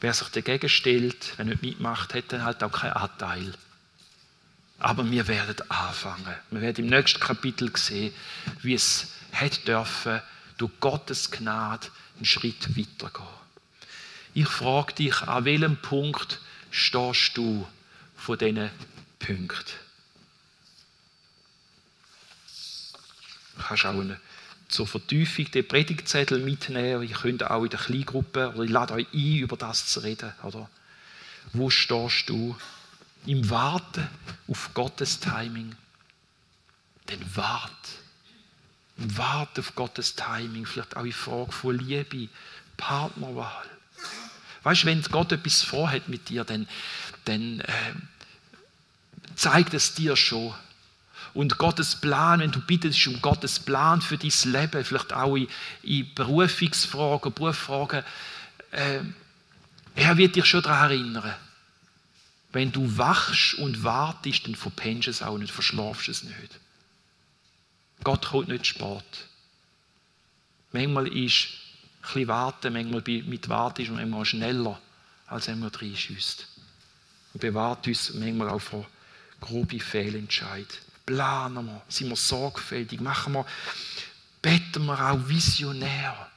Wer 0.00 0.12
sich 0.12 0.28
dagegen 0.28 0.68
stellt, 0.68 1.32
wer 1.36 1.46
nicht 1.46 1.62
mitmacht, 1.62 2.14
hat 2.14 2.32
dann 2.32 2.44
halt 2.44 2.62
auch 2.62 2.72
keinen 2.72 2.92
Anteil. 2.92 3.54
Aber 4.78 5.10
wir 5.10 5.26
werden 5.26 5.70
anfangen. 5.70 6.34
Wir 6.50 6.60
werden 6.60 6.84
im 6.84 6.90
nächsten 6.90 7.20
Kapitel 7.20 7.74
sehen, 7.76 8.14
wie 8.62 8.74
es 8.74 9.08
hätte 9.32 9.60
dürfen, 9.62 10.20
durch 10.56 10.72
Gottes 10.80 11.30
Gnade 11.30 11.88
einen 12.16 12.24
Schritt 12.24 12.76
weitergehen. 12.76 13.26
Ich 14.34 14.48
frage 14.48 14.94
dich, 14.94 15.22
an 15.22 15.44
welchem 15.44 15.76
Punkt 15.76 16.40
stehst 16.70 17.36
du 17.36 17.66
von 18.16 18.38
diesen 18.38 18.70
Punkten? 19.18 19.72
Du 23.56 23.64
kannst 23.64 23.86
auch 23.86 23.90
eine, 23.90 24.20
zur 24.68 24.86
Vertiefung 24.86 25.50
den 25.50 25.66
Predigtzettel 25.66 26.38
mitnehmen. 26.38 27.02
Ihr 27.02 27.16
könnt 27.16 27.42
auch 27.42 27.64
in 27.64 27.70
der 27.70 27.80
Kleingruppe, 27.80 28.52
oder 28.54 28.62
ich 28.62 28.70
lade 28.70 28.94
euch 28.94 29.06
ein, 29.12 29.36
über 29.38 29.56
das 29.56 29.86
zu 29.86 30.00
reden. 30.00 30.32
Oder? 30.44 30.70
Wo 31.52 31.70
stehst 31.70 32.28
du? 32.28 32.56
Im 33.28 33.50
Warten 33.50 34.08
auf 34.48 34.70
Gottes 34.72 35.20
Timing. 35.20 35.76
Denn 37.10 37.36
wart. 37.36 37.70
Im 38.96 39.16
Warten 39.18 39.60
auf 39.60 39.74
Gottes 39.74 40.14
Timing, 40.16 40.64
vielleicht 40.64 40.96
auch 40.96 41.04
in 41.04 41.12
Frage 41.12 41.52
von 41.52 41.78
Liebe, 41.78 42.28
Partnerwahl. 42.78 43.66
Weißt 44.62 44.82
du, 44.82 44.86
wenn 44.86 45.02
Gott 45.02 45.30
etwas 45.32 45.62
vorhat 45.62 46.08
mit 46.08 46.30
dir, 46.30 46.44
dann, 46.44 46.66
dann 47.26 47.60
äh, 47.60 47.94
zeigt 49.36 49.74
es 49.74 49.94
dir 49.94 50.16
schon. 50.16 50.54
Und 51.34 51.58
Gottes 51.58 51.96
Plan, 51.96 52.40
wenn 52.40 52.50
du 52.50 52.60
bittest 52.60 53.06
um 53.06 53.20
Gottes 53.20 53.60
Plan 53.60 54.00
für 54.00 54.16
dein 54.16 54.32
Leben, 54.44 54.84
vielleicht 54.84 55.12
auch 55.12 55.36
in, 55.36 55.48
in 55.82 56.14
Berufungsfragen, 56.14 57.34
Berufsfragen, 57.34 58.02
äh, 58.70 59.00
er 59.94 60.16
wird 60.16 60.34
dich 60.34 60.46
schon 60.46 60.62
daran 60.62 60.90
erinnern. 60.90 61.34
Wenn 62.50 62.72
du 62.72 62.96
wachst 62.96 63.54
und 63.54 63.84
wartest, 63.84 64.46
dann 64.46 64.54
verpennst 64.54 65.06
du 65.06 65.10
es 65.10 65.22
auch 65.22 65.36
nicht, 65.36 65.52
verschlafst 65.52 66.08
es 66.08 66.22
nicht. 66.22 66.60
Gott 68.04 68.26
kommt 68.26 68.48
nicht 68.48 68.66
spät. 68.66 69.04
Manchmal 70.72 71.08
ist 71.08 71.48
ein 72.02 72.12
bisschen 72.14 72.28
warten, 72.28 72.72
manchmal 72.72 73.02
mit 73.06 73.48
warten 73.48 73.82
ist 73.82 73.90
manchmal 73.90 74.24
schneller, 74.24 74.80
als 75.26 75.48
wenn 75.48 75.60
man 75.60 75.70
reinschießt. 75.70 76.46
Und 77.34 77.40
bewahrt 77.40 77.86
uns 77.86 78.14
manchmal 78.14 78.48
auch 78.48 78.60
vor 78.60 78.86
grobe 79.40 79.80
Fehlentscheid. 79.80 80.66
Planen 81.04 81.66
wir, 81.66 81.82
sind 81.88 82.08
wir 82.08 82.16
sorgfältig, 82.16 83.00
machen 83.00 83.34
wir, 83.34 83.46
beten 84.42 84.86
wir 84.86 85.00
auch 85.00 85.28
visionär, 85.28 86.30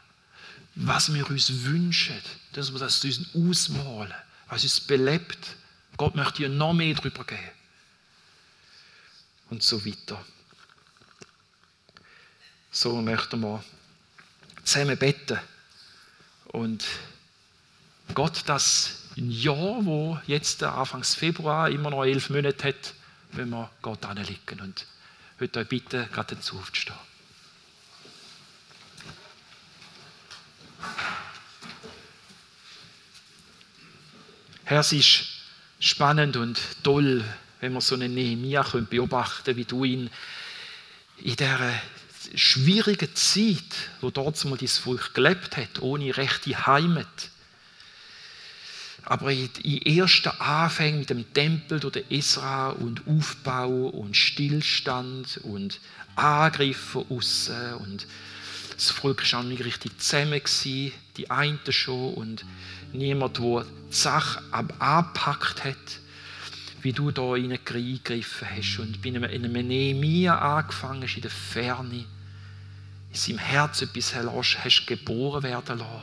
was 0.75 1.13
wir 1.13 1.29
uns 1.29 1.63
wünschen, 1.63 2.15
dass 2.53 2.71
wir 2.71 2.79
das 2.79 3.03
uns 3.03 3.33
ausmalen, 3.33 4.13
was 4.47 4.63
uns 4.63 4.79
belebt 4.79 5.55
Gott 6.01 6.15
möchte 6.15 6.37
dir 6.41 6.49
noch 6.49 6.73
mehr 6.73 6.95
darüber 6.95 7.23
geben. 7.23 7.51
Und 9.51 9.61
so 9.61 9.85
weiter. 9.85 10.19
So 12.71 12.99
möchten 13.03 13.39
wir 13.41 13.63
zusammen 14.63 14.97
beten. 14.97 15.39
Und 16.45 16.83
Gott 18.15 18.41
das 18.47 19.03
Jahr, 19.15 19.85
wo 19.85 20.19
jetzt 20.25 20.63
Anfangs 20.63 21.13
Februar 21.13 21.69
immer 21.69 21.91
noch 21.91 22.03
elf 22.03 22.31
Monate 22.31 22.69
hat, 22.69 22.95
wenn 23.33 23.51
wir 23.51 23.69
Gott 23.83 24.03
anlegen. 24.03 24.59
Und 24.59 24.87
heute 25.39 25.59
euch 25.59 25.67
bitten, 25.67 26.11
gerade 26.11 26.35
dazu 26.35 26.57
aufzustehen. 26.57 26.97
Herr, 34.63 34.79
es 34.79 34.93
ist 34.93 35.30
spannend 35.81 36.37
und 36.37 36.57
toll, 36.83 37.25
wenn 37.59 37.73
man 37.73 37.81
so 37.81 37.95
einen 37.95 38.13
Nehemiah 38.13 38.63
beobachten 38.89 39.57
wie 39.57 39.65
du 39.65 39.83
ihn 39.83 40.09
in 41.17 41.35
dieser 41.35 41.73
schwierigen 42.35 43.13
Zeit, 43.13 43.89
wo 43.99 44.09
dort 44.09 44.43
mal 44.45 44.57
dieses 44.57 44.77
Volk 44.77 45.13
gelebt 45.13 45.57
hat, 45.57 45.81
ohne 45.81 46.15
rechte 46.15 46.65
Heimat, 46.65 47.29
Aber 49.03 49.31
in, 49.31 49.49
ersten 49.81 50.29
Anfängen 50.29 50.99
mit 50.99 51.09
dem 51.09 51.33
Tempel 51.33 51.79
durch 51.79 51.93
den 51.93 52.11
Esra 52.11 52.69
und 52.69 53.01
Aufbau 53.07 53.87
und 53.87 54.15
Stillstand 54.15 55.39
und 55.43 55.79
Angriff 56.15 56.77
von 56.77 57.05
außen 57.09 57.73
und 57.75 58.05
das 58.81 58.89
Volk 58.89 59.31
war 59.31 59.39
auch 59.41 59.43
nicht 59.43 59.63
richtig 59.63 59.99
zusammen, 59.99 60.39
gewesen, 60.39 60.91
die 61.15 61.29
einen 61.29 61.59
schon 61.69 62.15
und 62.15 62.45
niemand, 62.93 63.37
der 63.37 63.63
die 63.63 63.93
Sache 63.93 64.41
angepackt 64.51 65.63
hat, 65.63 65.75
wie 66.81 66.91
du 66.91 67.11
da 67.11 67.33
eingegriffen 67.33 68.47
hast 68.49 68.79
und 68.79 69.03
bei 69.03 69.09
einem, 69.09 69.25
in 69.25 69.67
Nehemiah 69.67 70.57
angefangen 70.57 71.03
hast, 71.03 71.15
in 71.15 71.21
der 71.21 71.29
Ferne, 71.29 72.05
in 73.11 73.15
seinem 73.15 73.37
Herz 73.37 73.83
etwas 73.83 74.15
hast 74.15 74.87
geboren 74.87 75.43
werden 75.43 75.77
lassen. 75.77 76.01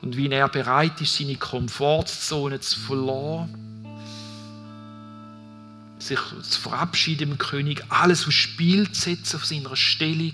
Und 0.00 0.16
wie 0.16 0.30
er 0.30 0.48
bereit 0.48 0.98
ist, 1.02 1.16
seine 1.16 1.36
Komfortzone 1.36 2.60
zu 2.60 2.80
verlassen, 2.80 3.66
sich 5.98 6.20
zu 6.42 6.60
verabschieden 6.60 7.32
im 7.32 7.38
König, 7.38 7.84
alles 7.90 8.26
aufs 8.26 8.34
Spiel 8.34 8.90
zu 8.92 9.10
setzen 9.10 9.36
auf 9.36 9.44
seiner 9.44 9.76
Stellung. 9.76 10.32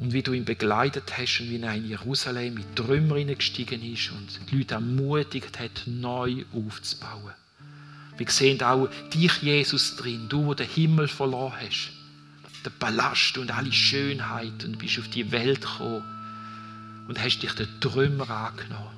Und 0.00 0.12
wie 0.12 0.22
du 0.22 0.32
ihn 0.32 0.44
begleitet 0.44 1.18
hast 1.18 1.40
und 1.40 1.50
wie 1.50 1.60
er 1.60 1.74
in 1.74 1.88
Jerusalem 1.88 2.54
mit 2.54 2.76
Trümmern 2.76 3.26
gestiegen 3.34 3.82
ist 3.82 4.12
und 4.12 4.50
die 4.50 4.58
Leute 4.58 4.74
ermutigt 4.74 5.58
hat, 5.58 5.82
neu 5.86 6.44
aufzubauen. 6.52 7.32
Wir 8.16 8.30
sehen 8.30 8.62
auch 8.62 8.88
dich, 9.12 9.42
Jesus, 9.42 9.96
drin, 9.96 10.28
du, 10.28 10.46
wo 10.46 10.54
den 10.54 10.68
Himmel 10.68 11.08
verloren 11.08 11.54
hast, 11.60 11.90
den 12.64 12.72
Ballast 12.78 13.38
und 13.38 13.50
alle 13.50 13.72
Schönheit 13.72 14.64
und 14.64 14.78
bist 14.78 14.98
auf 14.98 15.08
die 15.08 15.30
Welt 15.32 15.62
gekommen 15.62 16.04
und 17.08 17.20
hast 17.20 17.40
dich 17.40 17.52
den 17.52 17.68
Trümmer 17.80 18.28
angenommen. 18.30 18.94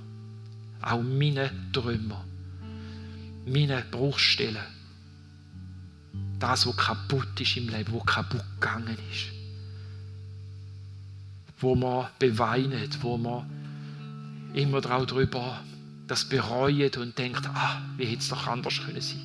Auch 0.83 1.03
meine 1.03 1.51
Trümmer, 1.73 2.25
meine 3.47 3.85
Bruchstellen, 3.91 4.65
das, 6.39 6.67
was 6.67 6.77
kaputt 6.77 7.41
ist 7.41 7.57
im 7.57 7.69
Leben, 7.69 7.93
was 7.93 8.07
kaputt 8.07 8.45
gegangen 8.59 8.97
ist 9.13 9.40
wo 11.61 11.75
man 11.75 12.09
beweinet, 12.19 13.03
wo 13.03 13.17
man 13.17 13.49
immer 14.55 14.81
darüber 14.81 15.61
das 16.07 16.25
bereut 16.25 16.97
und 16.97 17.17
denkt, 17.19 17.47
ah, 17.47 17.81
wie 17.97 18.07
hätte 18.07 18.19
es 18.19 18.29
doch 18.29 18.47
anders 18.47 18.81
können 18.85 19.01
sein. 19.01 19.23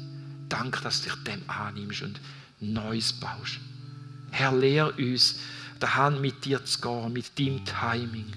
Danke, 0.49 0.81
dass 0.81 1.01
du 1.01 1.09
dich 1.09 1.23
dem 1.23 1.41
annimmst 1.49 2.03
und 2.03 2.19
Neues 2.59 3.13
baust. 3.13 3.59
Herr, 4.31 4.55
lehr 4.55 4.93
uns, 4.97 5.39
der 5.81 5.95
Hand 5.95 6.21
mit 6.21 6.45
dir 6.45 6.63
zu 6.63 6.79
gehen, 6.79 7.13
mit 7.13 7.37
deinem 7.39 7.65
Timing. 7.65 8.31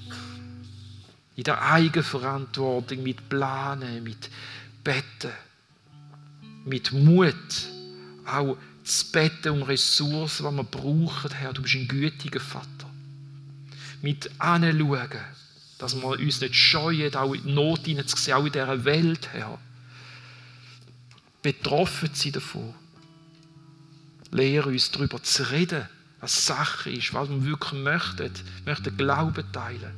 In 1.36 1.44
der 1.44 1.62
Eigenverantwortung, 1.62 3.02
mit 3.02 3.28
Planen, 3.28 4.02
mit 4.02 4.30
Betten, 4.82 5.30
mit 6.64 6.92
Mut, 6.92 7.34
auch 8.26 8.56
zu 8.82 9.12
beten 9.12 9.50
um 9.50 9.62
Ressourcen, 9.62 10.46
die 10.50 10.56
wir 10.56 10.64
brauchen, 10.64 11.30
Herr. 11.32 11.52
Du 11.52 11.62
bist 11.62 11.74
ein 11.74 11.86
gütiger 11.86 12.40
Vater 12.40 12.77
mit 14.02 14.30
anschauen, 14.38 15.10
dass 15.78 15.94
wir 15.94 16.04
uns 16.04 16.40
nicht 16.40 16.54
scheuen, 16.54 17.14
auch 17.14 17.34
in 17.34 17.42
die 17.44 17.52
Not 17.52 17.86
hineinzusehen, 17.86 18.36
auch 18.36 18.46
in 18.46 18.52
dieser 18.52 18.84
Welt, 18.84 19.28
Herr. 19.32 19.58
Betroffen 21.42 22.10
sind 22.12 22.36
davon. 22.36 22.74
Lehre 24.30 24.68
uns 24.68 24.90
darüber 24.90 25.22
zu 25.22 25.50
reden, 25.50 25.88
was 26.20 26.46
Sache 26.46 26.90
ist, 26.90 27.14
was 27.14 27.28
wir 27.30 27.44
wirklich 27.44 27.72
möchten, 27.72 28.30
wir 28.64 28.72
möchten 28.72 28.96
Glauben 28.96 29.44
teilen. 29.52 29.92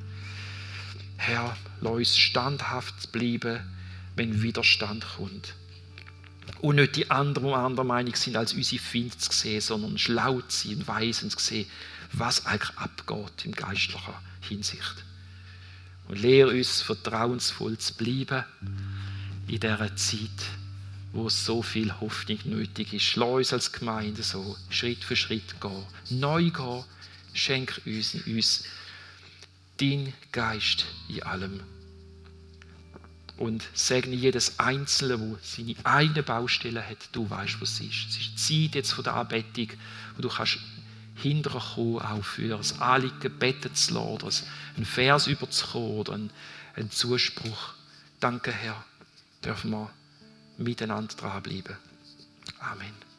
Herr, 1.16 1.56
lass 1.80 1.92
uns 1.92 2.18
standhaft 2.18 3.10
bleiben, 3.12 3.60
wenn 4.16 4.42
Widerstand 4.42 5.04
kommt. 5.16 5.54
Und 6.60 6.76
nicht 6.76 6.96
die 6.96 7.10
anderen, 7.10 7.48
die 7.48 7.54
anderer 7.54 7.84
Meinung 7.84 8.14
sind, 8.14 8.36
als 8.36 8.52
unsere 8.52 8.82
Finde 8.82 9.16
zu 9.16 9.32
sehen, 9.32 9.60
sondern 9.60 9.98
schlau 9.98 10.40
zu 10.42 10.68
sein 10.68 10.78
und 10.78 10.88
weisen 10.88 11.30
zu 11.30 11.38
sehen, 11.38 11.66
was 12.12 12.46
eigentlich 12.46 12.76
abgeht 12.76 13.44
im 13.44 13.52
geistlichen 13.52 14.14
Hinsicht. 14.40 15.04
Und 16.08 16.20
lehre 16.20 16.50
uns, 16.50 16.82
vertrauensvoll 16.82 17.78
zu 17.78 17.94
bleiben 17.94 18.44
in 19.46 19.60
dieser 19.60 19.94
Zeit, 19.96 20.28
wo 21.12 21.28
so 21.28 21.62
viel 21.62 21.92
Hoffnung 22.00 22.38
nötig 22.44 22.92
ist. 22.92 23.16
Lass 23.16 23.28
uns 23.28 23.52
als 23.52 23.72
Gemeinde 23.72 24.22
so 24.22 24.56
Schritt 24.70 25.04
für 25.04 25.16
Schritt 25.16 25.60
gehen, 25.60 25.84
neu 26.10 26.50
gehen. 26.50 26.84
Schenk 27.32 27.80
uns, 27.86 28.14
uns 28.26 28.64
dein 29.78 30.12
Geist 30.32 30.86
in 31.08 31.22
allem. 31.22 31.60
Und 33.36 33.66
segne 33.72 34.14
jedes 34.14 34.58
Einzelne, 34.58 35.18
wo 35.18 35.38
seine 35.42 35.74
eigene 35.84 36.22
Baustelle 36.22 36.86
hat. 36.86 37.08
Du 37.12 37.28
weißt, 37.30 37.60
was 37.60 37.74
es 37.74 37.80
ist. 37.80 38.08
Es 38.10 38.18
ist 38.18 38.38
Zeit 38.38 38.74
jetzt 38.74 38.92
von 38.92 39.04
der 39.04 39.14
Anbetung, 39.14 39.68
wo 40.16 40.22
du 40.22 40.28
kannst 40.28 40.58
hinterkommen, 41.20 42.00
auch 42.00 42.24
für 42.24 42.48
das 42.48 42.80
Anliegen 42.80 43.38
beten 43.38 43.74
zu 43.74 43.94
lassen, 43.94 44.08
oder 44.08 44.30
einen 44.76 44.86
Vers 44.86 45.26
überzukommen 45.26 45.98
oder 45.98 46.12
einen 46.76 46.90
Zuspruch. 46.90 47.74
Danke, 48.20 48.52
Herr, 48.52 48.84
dürfen 49.44 49.70
wir 49.70 49.90
miteinander 50.58 51.14
dranbleiben. 51.14 51.76
Amen. 52.60 53.09